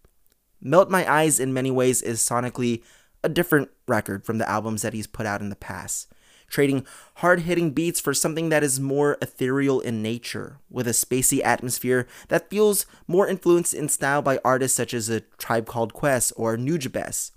Melt 0.62 0.90
My 0.90 1.04
Eyez, 1.06 1.40
in 1.40 1.54
many 1.54 1.72
ways, 1.72 2.02
is 2.02 2.22
sonically 2.22 2.84
a 3.24 3.30
different 3.30 3.70
record 3.88 4.26
from 4.26 4.38
the 4.38 4.50
albums 4.50 4.82
that 4.82 4.94
he's 4.94 5.08
put 5.08 5.26
out 5.26 5.42
in 5.42 5.50
the 5.50 5.56
past 5.56 6.14
trading 6.54 6.86
hard 7.16 7.42
hitting 7.42 7.72
beats 7.72 8.00
for 8.00 8.14
something 8.14 8.50
that 8.50 8.64
is 8.64 8.80
more 8.80 9.18
ethereal 9.24 9.80
in 9.80 10.04
nature, 10.04 10.60
with 10.70 10.88
a 10.88 10.92
spacey 10.92 11.44
atmosphere 11.44 12.08
that 12.28 12.50
feels 12.50 12.86
more 13.08 13.28
influenced 13.28 13.74
in 13.74 13.90
style 13.90 14.22
by 14.22 14.40
artists 14.46 14.78
such 14.78 14.94
as 14.94 15.10
A 15.10 15.22
Tribe 15.40 15.66
Called 15.66 15.94
Quest 15.94 16.32
or 16.36 16.56
Nujabes. 16.56 17.32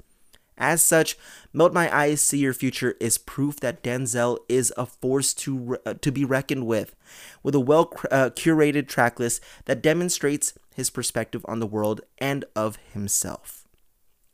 As 0.58 0.82
such, 0.82 1.16
Melt 1.52 1.72
My 1.72 1.88
Eyez 1.88 2.18
See 2.18 2.38
Your 2.38 2.52
Future 2.52 2.94
is 3.00 3.16
proof 3.16 3.58
that 3.60 3.82
Denzel 3.82 4.38
is 4.48 4.72
a 4.76 4.84
force 4.84 5.32
to, 5.34 5.78
uh, 5.84 5.94
to 5.94 6.12
be 6.12 6.24
reckoned 6.24 6.66
with, 6.66 6.94
with 7.42 7.54
a 7.54 7.60
well 7.60 7.92
uh, 8.10 8.30
curated 8.30 8.84
tracklist 8.84 9.40
that 9.64 9.82
demonstrates 9.82 10.52
his 10.74 10.90
perspective 10.90 11.44
on 11.46 11.58
the 11.58 11.66
world 11.66 12.02
and 12.18 12.44
of 12.54 12.76
himself. 12.92 13.65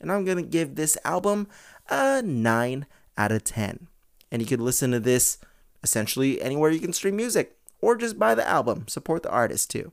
And 0.02 0.12
I'm 0.12 0.24
going 0.24 0.36
to 0.36 0.42
give 0.42 0.74
this 0.74 0.98
album 1.04 1.48
a 1.88 2.20
9 2.20 2.86
out 3.16 3.32
of 3.32 3.44
10 3.44 3.88
and 4.32 4.40
you 4.40 4.48
can 4.48 4.64
listen 4.64 4.90
to 4.90 4.98
this 4.98 5.38
essentially 5.84 6.40
anywhere 6.40 6.70
you 6.70 6.80
can 6.80 6.92
stream 6.92 7.14
music 7.14 7.56
or 7.80 7.96
just 7.96 8.18
buy 8.18 8.34
the 8.34 8.48
album. 8.48 8.88
Support 8.88 9.22
the 9.22 9.30
artist 9.30 9.70
too. 9.70 9.92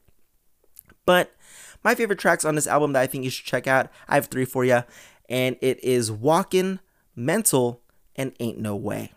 But 1.05 1.35
my 1.83 1.93
favorite 1.93 2.19
tracks 2.19 2.45
on 2.45 2.55
this 2.55 2.67
album 2.67 2.93
that 2.93 3.01
I 3.01 3.07
think 3.07 3.25
you 3.25 3.29
should 3.29 3.45
check 3.45 3.67
out, 3.67 3.89
I 4.07 4.15
have 4.15 4.27
three 4.27 4.45
for 4.45 4.63
you, 4.63 4.83
and 5.27 5.57
it 5.61 5.83
is 5.83 6.09
Walkin', 6.09 6.79
Mental, 7.15 7.81
and 8.15 8.33
Ain't 8.39 8.59
No 8.59 8.75
Way. 8.75 9.11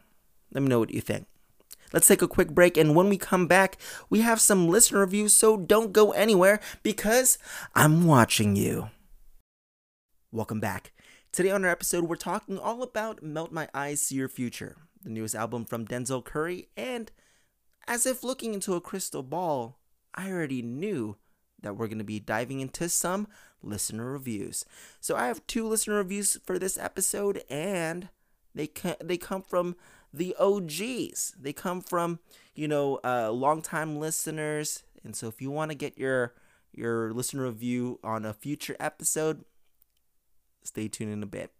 Let 0.52 0.62
me 0.62 0.68
know 0.68 0.80
what 0.80 0.92
you 0.92 1.00
think. 1.00 1.26
Let's 1.92 2.08
take 2.08 2.22
a 2.22 2.28
quick 2.28 2.50
break, 2.50 2.76
and 2.76 2.96
when 2.96 3.08
we 3.08 3.18
come 3.18 3.46
back, 3.46 3.76
we 4.08 4.22
have 4.22 4.40
some 4.40 4.68
listener 4.68 5.00
reviews, 5.00 5.34
so 5.34 5.56
don't 5.58 5.92
go 5.92 6.12
anywhere 6.12 6.58
because 6.82 7.36
I'm 7.74 8.06
watching 8.06 8.56
you. 8.56 8.88
Welcome 10.34 10.60
back. 10.60 10.92
Today 11.30 11.50
on 11.50 11.62
our 11.62 11.70
episode, 11.70 12.04
we're 12.04 12.16
talking 12.16 12.58
all 12.58 12.82
about 12.82 13.22
Melt 13.22 13.52
My 13.52 13.68
Eyez 13.74 13.98
See 13.98 14.14
Your 14.14 14.30
Future 14.30 14.78
the 15.04 15.10
newest 15.10 15.34
album 15.34 15.66
from 15.66 15.84
Denzel 15.84 16.24
Curry, 16.24 16.68
and 16.74 17.12
as 17.86 18.06
if 18.06 18.24
looking 18.24 18.54
into 18.54 18.72
a 18.72 18.80
crystal 18.80 19.22
ball, 19.22 19.78
I 20.14 20.30
already 20.30 20.62
knew 20.62 21.16
that 21.60 21.76
we're 21.76 21.86
going 21.86 21.98
to 21.98 22.04
be 22.04 22.18
diving 22.18 22.60
into 22.60 22.88
some 22.88 23.28
listener 23.62 24.10
reviews. 24.10 24.64
So 25.00 25.16
I 25.16 25.26
have 25.26 25.46
two 25.46 25.68
listener 25.68 25.96
reviews 25.96 26.38
for 26.46 26.58
this 26.58 26.78
episode, 26.78 27.42
and 27.50 28.08
they 28.54 28.70
they 29.04 29.18
come 29.18 29.42
from 29.42 29.76
the 30.14 30.34
OGs. 30.38 31.34
They 31.38 31.52
come 31.52 31.82
from 31.82 32.20
you 32.54 32.68
know 32.68 33.00
uh, 33.04 33.30
longtime 33.32 33.98
listeners, 33.98 34.82
and 35.04 35.14
so 35.14 35.26
if 35.26 35.42
you 35.42 35.50
want 35.50 35.72
to 35.72 35.76
get 35.76 35.98
your 35.98 36.32
your 36.72 37.12
listener 37.12 37.44
review 37.44 38.00
on 38.02 38.24
a 38.24 38.32
future 38.32 38.76
episode, 38.80 39.44
stay 40.64 40.88
tuned 40.88 41.12
in 41.12 41.22
a 41.22 41.26
bit. 41.26 41.52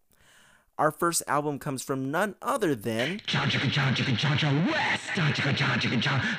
Our 0.79 0.91
first 0.91 1.23
album 1.27 1.59
comes 1.59 1.83
from 1.83 2.11
none 2.11 2.35
other 2.41 2.75
than 2.75 3.21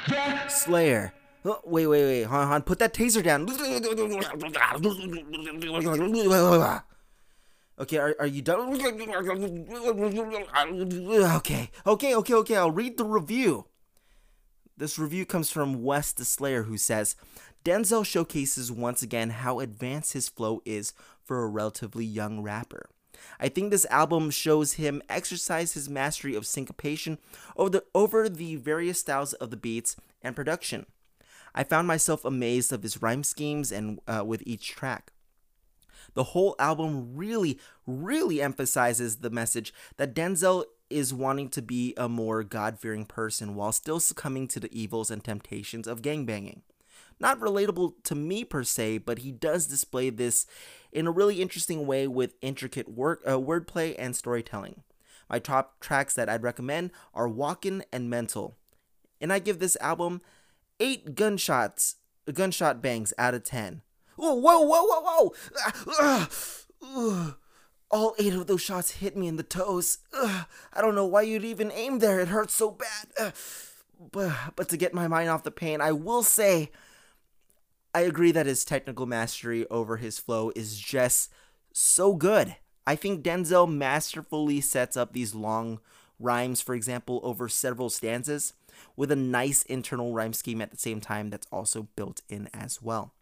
The 0.07 0.49
Slayer. 0.49 1.13
Oh, 1.45 1.59
wait, 1.65 1.87
wait, 1.87 2.03
wait, 2.03 2.23
Han, 2.23 2.47
Han, 2.47 2.61
put 2.63 2.79
that 2.79 2.93
taser 2.93 3.21
down. 3.23 3.47
Okay, 7.79 7.97
are, 7.97 8.15
are 8.19 8.27
you 8.27 8.41
done? 8.41 8.81
Okay, 11.35 11.69
okay, 11.85 12.15
okay, 12.15 12.33
okay. 12.33 12.55
I'll 12.55 12.71
read 12.71 12.97
the 12.97 13.05
review. 13.05 13.65
This 14.77 14.97
review 14.97 15.25
comes 15.25 15.49
from 15.49 15.83
Wes 15.83 16.11
the 16.11 16.25
Slayer, 16.25 16.63
who 16.63 16.77
says 16.77 17.15
Denzel 17.65 18.05
showcases 18.05 18.71
once 18.71 19.01
again 19.01 19.29
how 19.31 19.59
advanced 19.59 20.13
his 20.13 20.29
flow 20.29 20.61
is 20.65 20.93
for 21.25 21.43
a 21.43 21.47
relatively 21.47 22.05
young 22.05 22.41
rapper. 22.41 22.89
I 23.39 23.49
think 23.49 23.71
this 23.71 23.85
album 23.89 24.31
shows 24.31 24.73
him 24.73 25.01
exercise 25.09 25.73
his 25.73 25.89
mastery 25.89 26.35
of 26.35 26.47
syncopation 26.47 27.19
over 27.55 27.69
the, 27.69 27.83
over 27.93 28.29
the 28.29 28.55
various 28.55 28.99
styles 28.99 29.33
of 29.33 29.49
the 29.49 29.57
beats 29.57 29.95
and 30.21 30.35
production. 30.35 30.85
I 31.55 31.63
found 31.63 31.87
myself 31.87 32.25
amazed 32.25 32.73
of 32.73 32.83
his 32.83 33.01
rhyme 33.01 33.23
schemes 33.23 33.71
and 33.71 33.99
uh, 34.07 34.23
with 34.25 34.41
each 34.45 34.71
track. 34.71 35.11
The 36.15 36.23
whole 36.25 36.55
album 36.59 37.15
really, 37.15 37.59
really 37.87 38.41
emphasizes 38.41 39.17
the 39.17 39.29
message 39.29 39.73
that 39.97 40.13
Denzel 40.13 40.65
is 40.89 41.13
wanting 41.13 41.49
to 41.49 41.61
be 41.61 41.93
a 41.97 42.07
more 42.07 42.43
God 42.43 42.79
fearing 42.79 43.05
person 43.05 43.55
while 43.55 43.71
still 43.71 43.99
succumbing 43.99 44.47
to 44.49 44.59
the 44.59 44.77
evils 44.77 45.09
and 45.09 45.23
temptations 45.23 45.87
of 45.87 46.01
gangbanging. 46.01 46.61
Not 47.19 47.39
relatable 47.39 47.93
to 48.03 48.15
me 48.15 48.43
per 48.43 48.63
se, 48.63 48.99
but 48.99 49.19
he 49.19 49.31
does 49.31 49.67
display 49.67 50.09
this 50.09 50.45
in 50.91 51.07
a 51.07 51.11
really 51.11 51.41
interesting 51.41 51.85
way 51.87 52.07
with 52.07 52.35
intricate 52.41 52.89
work, 52.89 53.21
uh, 53.25 53.37
wordplay 53.37 53.95
and 53.97 54.15
storytelling. 54.15 54.83
My 55.29 55.39
top 55.39 55.79
tracks 55.79 56.13
that 56.15 56.29
I'd 56.29 56.43
recommend 56.43 56.91
are 57.13 57.27
Walkin' 57.27 57.83
and 57.91 58.09
Mental. 58.09 58.55
And 59.19 59.31
I 59.31 59.39
give 59.39 59.59
this 59.59 59.77
album 59.79 60.21
8 60.79 61.15
gunshots, 61.15 61.95
gunshot 62.31 62.81
bangs 62.81 63.13
out 63.17 63.33
of 63.33 63.43
10. 63.43 63.81
Whoa, 64.15 64.33
whoa, 64.33 64.61
whoa, 64.61 64.83
whoa, 64.83 65.33
whoa! 65.87 66.27
Uh, 66.81 67.31
all 67.89 68.15
eight 68.19 68.33
of 68.33 68.47
those 68.47 68.61
shots 68.61 68.91
hit 68.91 69.15
me 69.15 69.27
in 69.27 69.37
the 69.37 69.43
toes. 69.43 69.99
I 70.13 70.81
don't 70.81 70.95
know 70.95 71.05
why 71.05 71.21
you'd 71.21 71.45
even 71.45 71.71
aim 71.71 71.99
there. 71.99 72.19
It 72.19 72.27
hurts 72.27 72.55
so 72.55 72.71
bad. 72.71 73.33
but, 74.11 74.35
but 74.55 74.69
to 74.69 74.77
get 74.77 74.93
my 74.93 75.07
mind 75.07 75.29
off 75.29 75.43
the 75.43 75.51
pain, 75.51 75.79
I 75.79 75.91
will 75.91 76.23
say 76.23 76.71
I 77.93 78.01
agree 78.01 78.31
that 78.31 78.45
his 78.47 78.65
technical 78.65 79.05
mastery 79.05 79.67
over 79.69 79.97
his 79.97 80.19
flow 80.19 80.51
is 80.55 80.79
just 80.79 81.31
so 81.73 82.15
good. 82.15 82.55
I 82.85 82.95
think 82.95 83.23
Denzel 83.23 83.71
masterfully 83.71 84.61
sets 84.61 84.97
up 84.97 85.13
these 85.13 85.35
long 85.35 85.79
rhymes, 86.19 86.61
for 86.61 86.75
example, 86.75 87.19
over 87.23 87.47
several 87.47 87.89
stanzas 87.89 88.53
with 88.95 89.11
a 89.11 89.15
nice 89.15 89.63
internal 89.63 90.13
rhyme 90.13 90.33
scheme 90.33 90.61
at 90.61 90.71
the 90.71 90.77
same 90.77 90.99
time 90.99 91.29
that's 91.29 91.47
also 91.51 91.87
built 91.95 92.21
in 92.27 92.49
as 92.53 92.81
well. 92.81 93.13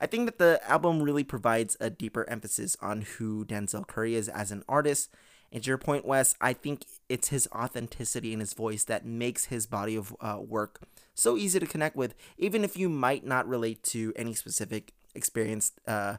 I 0.00 0.06
think 0.06 0.26
that 0.26 0.38
the 0.38 0.60
album 0.68 1.02
really 1.02 1.24
provides 1.24 1.76
a 1.80 1.90
deeper 1.90 2.28
emphasis 2.28 2.76
on 2.80 3.02
who 3.02 3.44
Denzel 3.44 3.86
Curry 3.86 4.14
is 4.14 4.28
as 4.28 4.50
an 4.50 4.62
artist. 4.68 5.10
And 5.52 5.62
to 5.62 5.68
your 5.68 5.78
point, 5.78 6.06
Wes, 6.06 6.34
I 6.40 6.54
think 6.54 6.86
it's 7.10 7.28
his 7.28 7.46
authenticity 7.54 8.32
in 8.32 8.40
his 8.40 8.54
voice 8.54 8.84
that 8.84 9.04
makes 9.04 9.44
his 9.44 9.66
body 9.66 9.94
of 9.96 10.16
uh, 10.18 10.38
work 10.40 10.80
so 11.14 11.36
easy 11.36 11.60
to 11.60 11.66
connect 11.66 11.94
with, 11.94 12.14
even 12.38 12.64
if 12.64 12.74
you 12.74 12.88
might 12.88 13.26
not 13.26 13.46
relate 13.46 13.82
to 13.84 14.14
any 14.16 14.32
specific 14.32 14.94
experience 15.14 15.72
uh, 15.86 16.16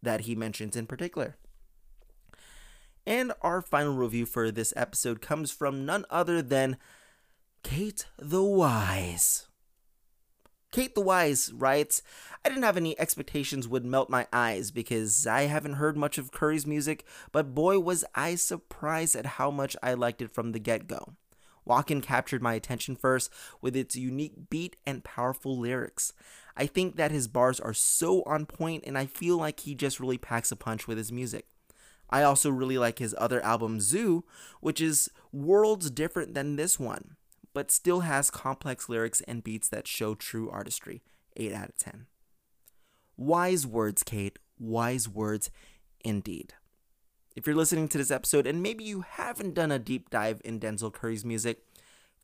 that 0.00 0.22
he 0.22 0.36
mentions 0.36 0.76
in 0.76 0.86
particular. 0.86 1.36
And 3.04 3.32
our 3.42 3.60
final 3.60 3.96
review 3.96 4.26
for 4.26 4.52
this 4.52 4.72
episode 4.76 5.20
comes 5.20 5.50
from 5.50 5.84
none 5.84 6.04
other 6.08 6.40
than 6.40 6.76
Kate 7.64 8.06
the 8.16 8.44
Wise. 8.44 9.47
Kate 10.70 10.94
the 10.94 11.00
Wise 11.00 11.50
writes, 11.52 12.02
I 12.44 12.50
didn't 12.50 12.64
have 12.64 12.76
any 12.76 12.98
expectations 13.00 13.66
would 13.66 13.86
melt 13.86 14.10
my 14.10 14.26
eyes 14.32 14.70
because 14.70 15.26
I 15.26 15.42
haven't 15.42 15.74
heard 15.74 15.96
much 15.96 16.18
of 16.18 16.30
Curry's 16.30 16.66
music, 16.66 17.06
but 17.32 17.54
boy 17.54 17.78
was 17.78 18.04
I 18.14 18.34
surprised 18.34 19.16
at 19.16 19.24
how 19.24 19.50
much 19.50 19.76
I 19.82 19.94
liked 19.94 20.20
it 20.20 20.30
from 20.30 20.52
the 20.52 20.58
get 20.58 20.86
go. 20.86 21.14
Walkin' 21.64 22.02
captured 22.02 22.42
my 22.42 22.54
attention 22.54 22.96
first 22.96 23.30
with 23.60 23.76
its 23.76 23.96
unique 23.96 24.50
beat 24.50 24.76
and 24.86 25.04
powerful 25.04 25.58
lyrics. 25.58 26.12
I 26.56 26.66
think 26.66 26.96
that 26.96 27.12
his 27.12 27.28
bars 27.28 27.60
are 27.60 27.74
so 27.74 28.22
on 28.24 28.46
point, 28.46 28.84
and 28.86 28.96
I 28.96 29.06
feel 29.06 29.36
like 29.36 29.60
he 29.60 29.74
just 29.74 30.00
really 30.00 30.18
packs 30.18 30.52
a 30.52 30.56
punch 30.56 30.86
with 30.86 30.98
his 30.98 31.12
music. 31.12 31.46
I 32.10 32.22
also 32.22 32.50
really 32.50 32.78
like 32.78 32.98
his 32.98 33.14
other 33.18 33.42
album, 33.42 33.78
ZUU, 33.78 34.22
which 34.60 34.80
is 34.80 35.10
worlds 35.30 35.90
different 35.90 36.34
than 36.34 36.56
this 36.56 36.78
one, 36.78 37.16
but 37.58 37.72
still 37.72 38.02
has 38.02 38.30
complex 38.30 38.88
lyrics 38.88 39.20
and 39.22 39.42
beats 39.42 39.68
that 39.68 39.88
show 39.88 40.14
true 40.14 40.48
artistry. 40.48 41.02
8 41.36 41.52
out 41.52 41.70
of 41.70 41.76
10. 41.76 42.06
Wise 43.16 43.66
words, 43.66 44.04
Kate. 44.04 44.38
Wise 44.60 45.08
words 45.08 45.50
indeed. 46.04 46.54
If 47.34 47.48
you're 47.48 47.56
listening 47.56 47.88
to 47.88 47.98
this 47.98 48.12
episode 48.12 48.46
and 48.46 48.62
maybe 48.62 48.84
you 48.84 49.00
haven't 49.00 49.54
done 49.54 49.72
a 49.72 49.80
deep 49.80 50.08
dive 50.08 50.40
in 50.44 50.60
Denzel 50.60 50.92
Curry's 50.92 51.24
music, 51.24 51.64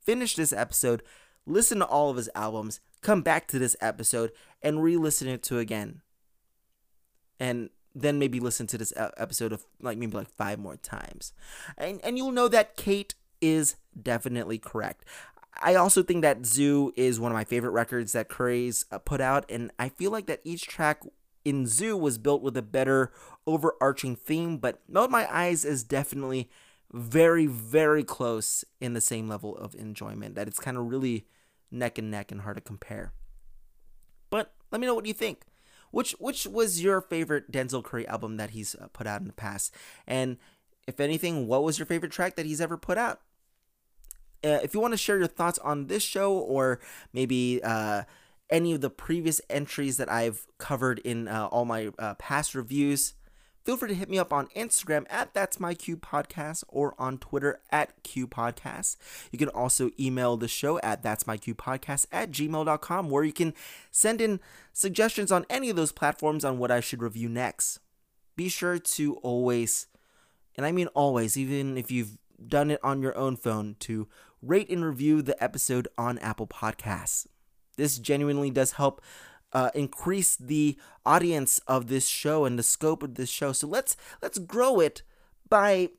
finish 0.00 0.36
this 0.36 0.52
episode, 0.52 1.02
listen 1.46 1.80
to 1.80 1.84
all 1.84 2.10
of 2.10 2.16
his 2.16 2.30
albums, 2.36 2.78
come 3.00 3.20
back 3.20 3.48
to 3.48 3.58
this 3.58 3.74
episode, 3.80 4.30
and 4.62 4.84
re 4.84 4.96
listen 4.96 5.26
it 5.26 5.42
to 5.42 5.58
again. 5.58 6.02
And 7.40 7.70
then 7.92 8.20
maybe 8.20 8.38
listen 8.38 8.68
to 8.68 8.78
this 8.78 8.92
episode 8.96 9.52
of 9.52 9.64
like 9.82 9.98
maybe 9.98 10.16
like 10.16 10.30
five 10.30 10.60
more 10.60 10.76
times. 10.76 11.32
And, 11.76 12.00
and 12.04 12.16
you'll 12.16 12.30
know 12.30 12.46
that 12.46 12.76
Kate 12.76 13.16
is 13.44 13.76
definitely 14.00 14.58
correct. 14.58 15.04
I 15.60 15.76
also 15.76 16.02
think 16.02 16.22
that 16.22 16.42
ZUU 16.42 16.92
is 16.96 17.20
one 17.20 17.30
of 17.30 17.36
my 17.36 17.44
favorite 17.44 17.70
records 17.70 18.12
that 18.12 18.28
Curry's 18.28 18.84
uh, 18.90 18.98
put 18.98 19.20
out, 19.20 19.44
and 19.48 19.70
I 19.78 19.88
feel 19.88 20.10
like 20.10 20.26
that 20.26 20.40
each 20.44 20.66
track 20.66 21.02
in 21.44 21.64
ZUU 21.64 21.98
was 21.98 22.18
built 22.18 22.42
with 22.42 22.56
a 22.56 22.62
better 22.62 23.12
overarching 23.46 24.16
theme, 24.16 24.56
but 24.56 24.80
Melt 24.88 25.10
My 25.10 25.24
Eyez 25.26 25.64
is 25.64 25.84
definitely 25.84 26.50
very, 26.92 27.46
very 27.46 28.02
close 28.02 28.64
in 28.80 28.94
the 28.94 29.00
same 29.00 29.28
level 29.28 29.56
of 29.56 29.74
enjoyment. 29.74 30.34
That 30.34 30.48
it's 30.48 30.58
kind 30.60 30.76
of 30.76 30.86
really 30.86 31.26
neck 31.70 31.98
and 31.98 32.10
neck 32.10 32.32
and 32.32 32.40
hard 32.40 32.56
to 32.56 32.60
compare. 32.60 33.12
But 34.30 34.54
let 34.70 34.80
me 34.80 34.86
know 34.86 34.94
what 34.94 35.06
you 35.06 35.12
think. 35.12 35.44
Which 35.90 36.12
which 36.18 36.46
was 36.46 36.82
your 36.82 37.00
favorite 37.00 37.52
Denzel 37.52 37.84
Curry 37.84 38.06
album 38.08 38.36
that 38.38 38.50
he's 38.50 38.74
uh, 38.74 38.88
put 38.92 39.06
out 39.06 39.20
in 39.20 39.28
the 39.28 39.32
past? 39.32 39.74
And 40.06 40.38
if 40.88 40.98
anything, 40.98 41.46
what 41.46 41.62
was 41.62 41.78
your 41.78 41.86
favorite 41.86 42.12
track 42.12 42.36
that 42.36 42.46
he's 42.46 42.60
ever 42.60 42.76
put 42.76 42.98
out? 42.98 43.20
Uh, 44.44 44.60
if 44.62 44.74
you 44.74 44.80
want 44.80 44.92
to 44.92 44.98
share 44.98 45.18
your 45.18 45.26
thoughts 45.26 45.58
on 45.60 45.86
this 45.86 46.02
show 46.02 46.34
or 46.34 46.78
maybe 47.12 47.60
uh, 47.64 48.02
any 48.50 48.72
of 48.72 48.80
the 48.80 48.90
previous 48.90 49.40
entries 49.48 49.96
that 49.96 50.10
I've 50.10 50.46
covered 50.58 50.98
in 51.00 51.28
uh, 51.28 51.46
all 51.46 51.64
my 51.64 51.90
uh, 51.98 52.14
past 52.14 52.54
reviews, 52.54 53.14
feel 53.64 53.76
free 53.78 53.88
to 53.88 53.94
hit 53.94 54.10
me 54.10 54.18
up 54.18 54.32
on 54.32 54.48
Instagram 54.48 55.06
at 55.08 55.32
That's 55.32 55.58
My 55.58 55.72
Q 55.72 55.96
Podcast 55.96 56.62
or 56.68 56.94
on 56.98 57.18
Twitter 57.18 57.60
at 57.70 58.02
Q 58.02 58.26
Podcast. 58.26 58.96
You 59.32 59.38
can 59.38 59.48
also 59.48 59.90
email 59.98 60.36
the 60.36 60.48
show 60.48 60.78
at 60.80 61.02
That's 61.02 61.26
My 61.26 61.38
Q 61.38 61.54
Podcast 61.54 62.06
at 62.12 62.30
gmail.com 62.30 63.08
where 63.08 63.24
you 63.24 63.32
can 63.32 63.54
send 63.90 64.20
in 64.20 64.40
suggestions 64.72 65.32
on 65.32 65.46
any 65.48 65.70
of 65.70 65.76
those 65.76 65.92
platforms 65.92 66.44
on 66.44 66.58
what 66.58 66.70
I 66.70 66.80
should 66.80 67.02
review 67.02 67.30
next. 67.30 67.78
Be 68.36 68.48
sure 68.48 68.78
to 68.78 69.14
always, 69.16 69.86
and 70.56 70.66
I 70.66 70.72
mean 70.72 70.88
always, 70.88 71.38
even 71.38 71.78
if 71.78 71.90
you've 71.90 72.18
done 72.46 72.70
it 72.70 72.80
on 72.82 73.02
your 73.02 73.16
own 73.16 73.36
phone, 73.36 73.76
to 73.80 74.08
rate 74.42 74.70
and 74.70 74.84
review 74.84 75.22
the 75.22 75.42
episode 75.42 75.88
on 75.96 76.18
Apple 76.18 76.46
Podcasts. 76.46 77.26
This 77.76 77.98
genuinely 77.98 78.50
does 78.50 78.72
help 78.72 79.00
uh, 79.52 79.70
increase 79.74 80.36
the 80.36 80.76
audience 81.06 81.58
of 81.66 81.86
this 81.86 82.08
show 82.08 82.44
and 82.44 82.58
the 82.58 82.62
scope 82.62 83.02
of 83.02 83.14
this 83.14 83.30
show. 83.30 83.52
So 83.52 83.66
let's 83.66 83.96
let's 84.20 84.38
grow 84.38 84.80
it 84.80 85.02
by 85.48 85.90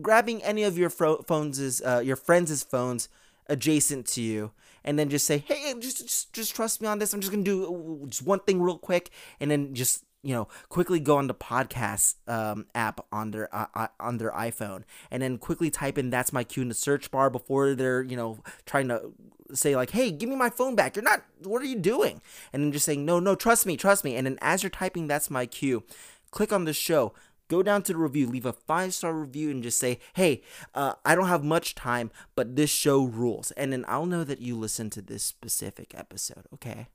grabbing 0.00 0.42
any 0.42 0.62
of 0.62 0.78
your 0.78 0.90
fro- 0.90 1.22
phones, 1.22 1.82
uh, 1.82 2.02
your 2.04 2.16
friends' 2.16 2.62
phones 2.62 3.08
adjacent 3.48 4.06
to 4.06 4.22
you, 4.22 4.52
and 4.84 4.98
then 4.98 5.08
just 5.08 5.26
say, 5.26 5.38
"Hey, 5.38 5.74
just 5.78 5.98
just 5.98 6.32
just 6.32 6.54
trust 6.54 6.80
me 6.80 6.88
on 6.88 6.98
this. 6.98 7.12
I'm 7.12 7.20
just 7.20 7.32
gonna 7.32 7.44
do 7.44 8.02
uh, 8.02 8.06
just 8.06 8.22
one 8.22 8.40
thing 8.40 8.62
real 8.62 8.78
quick," 8.78 9.10
and 9.40 9.50
then 9.50 9.74
just 9.74 10.04
you 10.26 10.34
know 10.34 10.48
quickly 10.68 10.98
go 10.98 11.18
on 11.18 11.28
the 11.28 11.34
podcast 11.34 12.16
um, 12.26 12.66
app 12.74 13.00
on 13.12 13.30
their 13.30 13.54
uh, 13.54 13.66
uh, 13.74 13.86
on 14.00 14.18
their 14.18 14.32
iPhone, 14.32 14.82
and 15.10 15.22
then 15.22 15.38
quickly 15.38 15.70
type 15.70 15.96
in 15.96 16.10
"That's 16.10 16.32
my 16.32 16.42
cue" 16.42 16.62
in 16.62 16.68
the 16.68 16.74
search 16.74 17.12
bar 17.12 17.30
before 17.30 17.74
they're 17.74 18.02
you 18.02 18.16
know 18.16 18.40
trying 18.66 18.88
to 18.88 19.12
say 19.54 19.76
like, 19.76 19.90
"Hey, 19.90 20.10
give 20.10 20.28
me 20.28 20.34
my 20.34 20.50
phone 20.50 20.74
back." 20.74 20.96
You're 20.96 21.04
not. 21.04 21.22
What 21.44 21.62
are 21.62 21.66
you 21.66 21.78
doing? 21.78 22.20
And 22.52 22.62
then 22.62 22.72
just 22.72 22.84
saying, 22.84 23.04
"No, 23.04 23.20
no, 23.20 23.36
trust 23.36 23.66
me, 23.66 23.76
trust 23.76 24.02
me." 24.02 24.16
And 24.16 24.26
then 24.26 24.38
as 24.40 24.64
you're 24.64 24.70
typing, 24.70 25.06
"That's 25.06 25.30
my 25.30 25.46
cue," 25.46 25.84
click 26.32 26.52
on 26.52 26.64
the 26.64 26.72
show. 26.72 27.14
Go 27.48 27.62
down 27.62 27.82
to 27.82 27.92
the 27.92 27.98
review, 28.00 28.26
leave 28.26 28.46
a 28.46 28.52
five 28.52 28.92
star 28.94 29.14
review, 29.14 29.50
and 29.50 29.62
just 29.62 29.78
say, 29.78 30.00
"Hey, 30.14 30.42
uh, 30.74 30.94
I 31.04 31.14
don't 31.14 31.28
have 31.28 31.44
much 31.44 31.76
time, 31.76 32.10
but 32.34 32.56
this 32.56 32.70
show 32.70 33.04
rules." 33.04 33.52
And 33.52 33.72
then 33.72 33.84
I'll 33.86 34.06
know 34.06 34.24
that 34.24 34.40
you 34.40 34.58
listened 34.58 34.90
to 34.92 35.02
this 35.02 35.22
specific 35.22 35.94
episode. 35.96 36.46
Okay. 36.52 36.88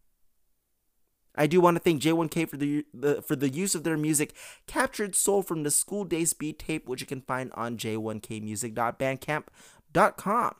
I 1.41 1.47
do 1.47 1.59
want 1.59 1.75
to 1.75 1.81
thank 1.81 2.03
J1K 2.03 2.47
for 2.47 2.57
the, 2.57 2.85
the, 2.93 3.23
for 3.23 3.35
the 3.35 3.49
use 3.49 3.73
of 3.73 3.83
their 3.83 3.97
music 3.97 4.35
"Captured 4.67 5.15
Soul" 5.15 5.41
from 5.41 5.63
the 5.63 5.71
School 5.71 6.03
Daze 6.03 6.33
Beat 6.33 6.59
tape, 6.59 6.87
which 6.87 7.01
you 7.01 7.07
can 7.07 7.21
find 7.21 7.51
on 7.55 7.77
j1kmusic.bandcamp.com. 7.77 10.55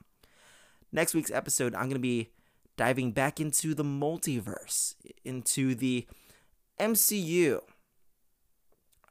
Next 0.92 1.14
week's 1.14 1.30
episode, 1.30 1.76
I'm 1.76 1.84
going 1.84 1.92
to 1.92 2.00
be 2.00 2.32
diving 2.78 3.12
back 3.12 3.40
into 3.40 3.76
the 3.76 3.84
multiverse, 3.84 4.96
into 5.24 5.76
the 5.76 6.08
MCU. 6.80 7.62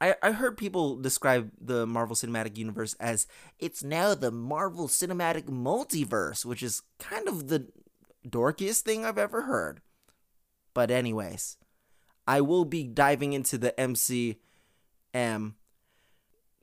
I, 0.01 0.15
I 0.21 0.33
heard 0.33 0.57
people 0.57 0.97
describe 0.97 1.51
the 1.57 1.87
Marvel 1.87 2.17
Cinematic 2.17 2.57
Universe 2.57 2.97
as 2.99 3.27
it's 3.59 3.81
now 3.81 4.13
the 4.13 4.31
Marvel 4.31 4.89
Cinematic 4.89 5.43
Multiverse, 5.43 6.43
which 6.43 6.63
is 6.63 6.81
kind 6.99 7.29
of 7.29 7.47
the 7.47 7.69
dorkiest 8.27 8.81
thing 8.81 9.05
I've 9.05 9.17
ever 9.17 9.43
heard. 9.43 9.79
But, 10.73 10.91
anyways, 10.91 11.57
I 12.27 12.41
will 12.41 12.65
be 12.65 12.83
diving 12.83 13.33
into 13.33 13.57
the 13.57 13.73
MCM 13.77 15.53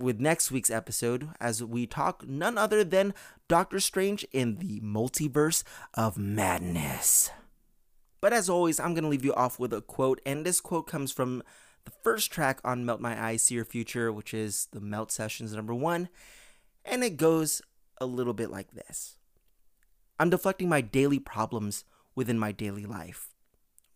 with 0.01 0.21
next 0.21 0.51
week's 0.51 0.71
episode 0.71 1.31
as 1.41 1.63
we 1.63 1.87
talk 1.87 2.27
none 2.27 2.57
other 2.57 2.85
than 2.85 3.15
Doctor 3.49 3.81
Strange 3.81 4.25
in 4.33 4.57
the 4.59 4.81
Multiverse 4.81 5.65
of 5.95 6.17
Madness. 6.17 7.31
But 8.21 8.33
as 8.33 8.49
always, 8.49 8.81
I'm 8.81 8.95
going 8.95 9.05
to 9.05 9.11
leave 9.11 9.25
you 9.25 9.35
off 9.35 9.59
with 9.59 9.73
a 9.73 9.81
quote, 9.81 10.21
and 10.27 10.45
this 10.45 10.61
quote 10.61 10.87
comes 10.87 11.13
from 11.13 11.43
the 11.85 11.93
first 12.03 12.31
track 12.31 12.61
on 12.65 12.85
Melt 12.85 13.01
My 13.01 13.15
Eyez, 13.15 13.41
See 13.41 13.55
Your 13.55 13.65
Future, 13.65 14.13
which 14.13 14.35
is 14.35 14.69
the 14.73 14.81
Melt 14.81 15.11
Sessions 15.11 15.55
number 15.55 15.75
one, 15.75 16.09
and 16.85 17.03
it 17.03 17.17
goes 17.17 17.63
a 18.01 18.07
little 18.07 18.35
bit 18.35 18.51
like 18.51 18.73
this 18.73 19.17
I'm 20.19 20.31
deflecting 20.31 20.69
my 20.69 20.81
daily 20.81 21.19
problems 21.19 21.85
within 22.15 22.39
my 22.39 22.53
daily 22.53 22.87
life. 22.87 23.29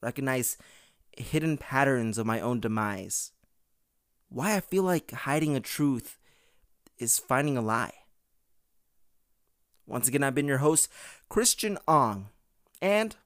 Recognize 0.01 0.57
hidden 1.17 1.57
patterns 1.59 2.19
of 2.19 2.27
my 2.27 2.41
own 2.41 2.61
demise 2.61 3.33
why 4.33 4.57
I 4.57 4.61
feel 4.61 4.83
like 4.83 5.11
hiding 5.11 5.55
a 5.55 5.61
truth 5.61 6.19
is 6.99 7.19
finding 7.19 7.57
a 7.57 7.61
lie. 7.61 7.93
Once 9.87 10.09
again, 10.09 10.23
I've 10.23 10.35
been 10.35 10.49
your 10.49 10.59
host, 10.59 10.89
Christian 11.29 11.77
Ang, 11.87 12.29
and 12.81 13.17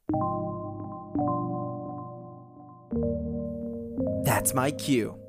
that's 4.24 4.52
my 4.52 4.72
cue. 4.72 5.25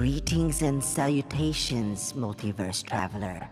Greetings 0.00 0.62
and 0.62 0.82
salutations, 0.82 2.14
multiverse 2.14 2.82
traveler. 2.82 3.46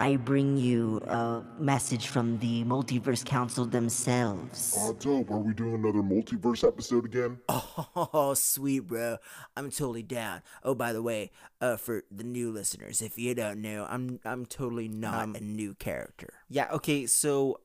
I 0.00 0.16
bring 0.16 0.56
you 0.56 0.98
a 1.06 1.44
message 1.56 2.08
from 2.08 2.36
the 2.40 2.64
Multiverse 2.64 3.24
Council 3.24 3.64
themselves. 3.64 4.74
Oh, 4.76 4.92
dope. 4.94 5.30
Are 5.30 5.38
we 5.38 5.54
doing 5.54 5.74
another 5.74 6.02
multiverse 6.02 6.66
episode 6.66 7.04
again? 7.04 7.38
Oh, 7.94 8.34
sweet, 8.34 8.80
bro. 8.80 9.18
I'm 9.56 9.70
totally 9.70 10.02
down. 10.02 10.42
Oh, 10.64 10.74
by 10.74 10.92
the 10.92 11.00
way, 11.00 11.30
uh, 11.60 11.76
for 11.76 12.02
the 12.10 12.24
new 12.24 12.50
listeners, 12.50 13.00
if 13.00 13.16
you 13.16 13.32
don't 13.36 13.62
know, 13.62 13.86
I'm 13.88 14.18
I'm 14.24 14.46
totally 14.46 14.88
not 14.88 15.22
um, 15.22 15.36
a 15.36 15.40
new 15.40 15.74
character. 15.74 16.34
Yeah. 16.48 16.72
Okay. 16.72 17.06
So 17.06 17.60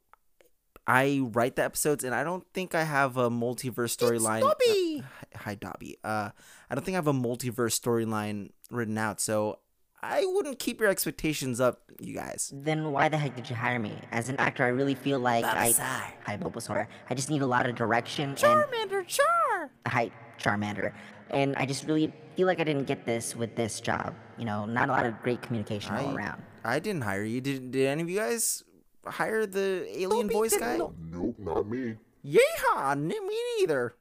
I 0.90 1.22
write 1.34 1.56
the 1.56 1.64
episodes, 1.64 2.04
and 2.04 2.16
I 2.16 2.24
don't 2.24 2.44
think 2.52 2.74
I 2.74 2.84
have 2.84 3.16
a 3.16 3.30
multiverse 3.30 3.96
storyline. 3.96 4.42
Dobby. 4.42 5.04
Uh, 5.29 5.29
hi, 5.40 5.56
Dobby. 5.56 5.98
Uh, 6.04 6.30
I 6.70 6.76
don't 6.76 6.84
think 6.84 6.96
I 6.96 6.98
have 6.98 7.08
a 7.08 7.14
multiverse 7.14 7.80
storyline 7.80 8.52
written 8.70 8.98
out. 8.98 9.20
So 9.20 9.60
I 10.02 10.26
wouldn't 10.26 10.60
keep 10.60 10.80
your 10.80 10.90
expectations 10.90 11.60
up, 11.60 11.82
you 12.00 12.14
guys. 12.14 12.54
Then 12.56 12.92
why 12.92 13.10
the 13.10 13.18
heck 13.18 13.36
did 13.36 13.50
you 13.50 13.56
hire 13.56 13.80
me? 13.80 13.94
As 14.12 14.30
an 14.30 14.38
actor, 14.38 14.64
I 14.64 14.70
really 14.70 14.96
feel 14.96 15.20
like 15.20 15.44
Bulbasaur. 15.44 15.80
I. 15.80 16.14
Hi, 16.26 16.38
Bulbasaur. 16.38 16.88
I 17.10 17.14
just 17.16 17.30
need 17.30 17.42
a 17.42 17.48
lot 17.48 17.68
of 17.68 17.76
direction. 17.76 18.36
Charmander, 18.36 19.00
and... 19.00 19.08
Char. 19.08 19.72
Hi, 19.88 20.12
Charmander. 20.40 20.94
And 21.32 21.56
I 21.58 21.66
just 21.66 21.86
really 21.86 22.14
feel 22.36 22.48
like 22.48 22.60
I 22.60 22.64
didn't 22.64 22.86
get 22.86 23.06
this 23.06 23.36
with 23.36 23.56
this 23.56 23.82
job. 23.82 24.16
You 24.38 24.46
know, 24.46 24.66
not 24.66 24.90
a 24.90 24.92
lot 24.92 25.06
of 25.06 25.22
great 25.22 25.42
communication 25.42 25.94
I, 25.94 26.06
all 26.06 26.16
around. 26.16 26.42
I 26.64 26.80
didn't 26.80 27.02
hire 27.02 27.24
you. 27.24 27.42
Did 27.42 27.72
Did 27.72 27.88
any 27.88 28.02
of 28.02 28.10
you 28.10 28.18
guys 28.18 28.64
hire 29.06 29.46
the 29.46 29.86
alien 30.02 30.30
voice 30.30 30.58
guy? 30.58 30.78
Nope, 30.78 31.36
not 31.40 31.68
me. 31.68 31.96
Yeehaw! 32.26 33.00
Me 33.00 33.16
neither. 33.60 33.96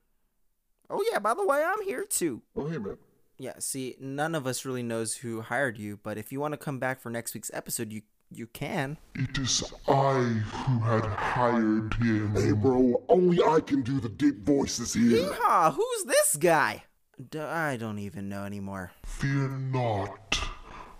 Oh 0.91 1.05
yeah. 1.13 1.19
By 1.19 1.35
the 1.35 1.47
way, 1.47 1.63
I'm 1.65 1.83
here 1.85 2.05
too. 2.05 2.43
Oh 2.57 2.67
hey 2.67 2.79
man. 2.79 2.97
Yeah, 3.41 3.55
see, 3.61 3.95
none 4.01 4.35
of 4.35 4.49
us 4.49 4.65
really 4.65 4.83
knows 4.83 5.15
who 5.17 5.43
hired 5.43 5.79
you, 5.79 6.01
but 6.03 6.19
if 6.19 6.33
you 6.33 6.41
want 6.41 6.55
to 6.55 6.59
come 6.59 6.81
back 6.81 7.01
for 7.01 7.09
next 7.09 7.35
week's 7.35 7.53
episode, 7.55 7.93
you 7.93 8.03
you 8.31 8.47
can. 8.49 8.99
It 9.15 9.39
is 9.39 9.63
I 9.87 10.21
who 10.21 10.81
had 10.81 11.05
hired 11.05 11.95
him. 11.95 12.35
Hey, 12.35 12.53
bro, 12.53 13.03
only 13.09 13.43
I 13.43 13.61
can 13.61 13.83
do 13.83 14.01
the 14.01 14.09
deep 14.09 14.45
voices 14.45 14.93
here. 14.95 15.29
Yeehaw! 15.29 15.75
Who's 15.75 16.05
this 16.05 16.37
guy? 16.37 16.85
D- 17.31 17.39
I 17.39 17.77
don't 17.77 17.99
even 17.99 18.29
know 18.29 18.45
anymore. 18.45 18.93
Fear 19.05 19.49
not, 19.49 20.39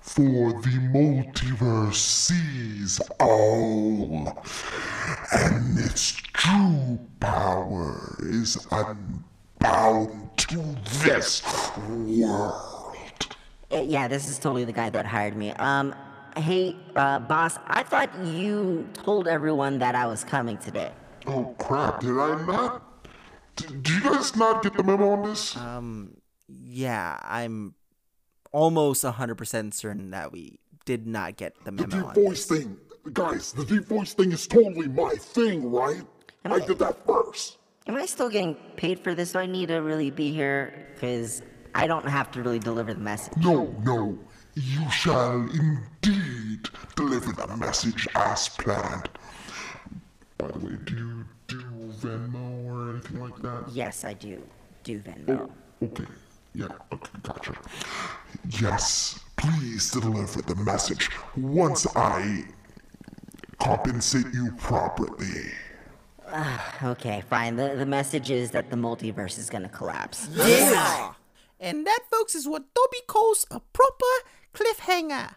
for 0.01 0.53
the 0.63 0.79
multiverse 0.95 1.95
sees 1.95 3.01
all, 3.21 4.43
and 5.33 5.79
its 5.79 6.13
true 6.13 6.99
power 7.21 8.17
is 8.21 8.67
unbound 9.61 10.37
to 10.39 10.77
this 11.03 11.43
world. 11.77 12.95
Uh, 13.71 13.83
yeah, 13.83 14.09
this 14.09 14.29
is 14.29 14.39
totally 14.39 14.65
the 14.65 14.73
guy 14.73 14.91
that 14.91 15.07
hired 15.07 15.37
me. 15.37 15.51
Um, 15.53 15.95
hey, 16.37 16.77
uh, 16.97 17.19
boss, 17.19 17.59
I 17.67 17.83
thought 17.83 18.11
you 18.25 18.89
told 18.95 19.29
everyone 19.29 19.79
that 19.81 19.95
I 19.95 20.07
was 20.07 20.25
coming 20.25 20.57
today. 20.59 20.91
Oh 21.27 21.55
crap, 21.59 22.01
did 22.01 22.19
I 22.19 22.45
not? 22.47 22.83
Did 23.57 23.89
you 23.89 24.01
guys 24.01 24.35
not 24.37 24.63
get 24.63 24.75
the 24.75 24.83
memo 24.83 25.11
on 25.11 25.29
this? 25.29 25.57
Um, 25.57 26.17
yeah, 26.49 27.19
I'm 27.23 27.75
almost 28.53 29.05
100% 29.05 29.75
certain 29.75 30.11
that 30.13 30.33
we 30.33 30.61
did 30.87 31.07
not 31.07 31.37
get 31.37 31.55
the 31.65 31.73
memo 31.73 31.83
on 31.83 31.91
this. 31.91 31.99
the 31.99 31.99
deep 31.99 32.07
on 32.07 32.15
voice 32.15 32.47
this. 32.47 32.59
thing. 32.63 32.77
Guys, 33.13 33.53
the 33.53 33.65
deep 33.65 33.85
voice 33.85 34.15
thing 34.15 34.33
is 34.33 34.47
totally 34.47 34.89
my 34.89 35.15
thing, 35.15 35.71
right? 35.71 36.03
I 36.45 36.55
I, 36.55 36.61
did 36.61 36.79
that 36.79 37.05
first. 37.07 37.58
Still 38.09 38.29
getting 38.29 38.55
paid 38.77 38.99
for 39.01 39.15
this? 39.15 39.33
Do 39.33 39.39
I 39.39 39.47
need 39.47 39.69
to 39.69 39.77
really 39.77 40.11
be 40.11 40.33
here? 40.33 40.89
Because 40.95 41.43
I 41.75 41.87
don't 41.87 42.09
have 42.09 42.31
to 42.33 42.43
really 42.43 42.59
deliver 42.59 42.95
the 42.95 43.01
message. 43.01 43.37
No, 43.37 43.75
no. 43.83 44.19
You 44.55 44.91
shall 44.91 45.49
indeed 45.51 46.69
deliver 46.97 47.33
the 47.33 47.57
message 47.57 48.09
as 48.17 48.49
planned. 48.49 49.09
By 50.39 50.49
the 50.49 50.59
way, 50.59 50.77
do 50.85 50.97
you 50.97 51.25
do 51.47 51.63
Venmo 52.01 52.67
or 52.67 52.91
anything 52.91 53.21
like 53.21 53.37
that? 53.43 53.67
Yes, 53.73 54.05
I 54.05 54.15
do. 54.15 54.43
Do 54.83 54.99
Venmo. 55.01 55.49
Oh, 55.81 55.87
okay. 55.87 56.05
Yeah, 56.55 56.69
okay, 56.93 57.11
gotcha. 57.23 57.55
Yes, 58.61 59.21
please 59.37 59.91
deliver 59.91 60.43
the 60.43 60.57
message 60.57 61.11
once 61.37 61.87
I 61.95 62.45
compensate 63.61 64.33
you 64.33 64.53
properly. 64.59 65.53
Ah, 66.31 66.91
okay, 66.93 67.23
fine. 67.29 67.57
The, 67.57 67.75
the 67.77 67.87
message 67.87 68.31
is 68.31 68.51
that 68.53 68.71
the 68.71 68.77
multiverse 68.77 69.39
is 69.39 69.49
gonna 69.51 69.69
collapse. 69.69 70.29
Yeah. 70.35 71.13
And 71.61 71.87
that, 71.87 72.01
folks, 72.11 72.35
is 72.35 72.47
what 72.47 72.65
Toby 72.75 72.99
calls 73.07 73.47
a 73.51 73.61
proper 73.61 74.05
cliffhanger. 74.55 75.35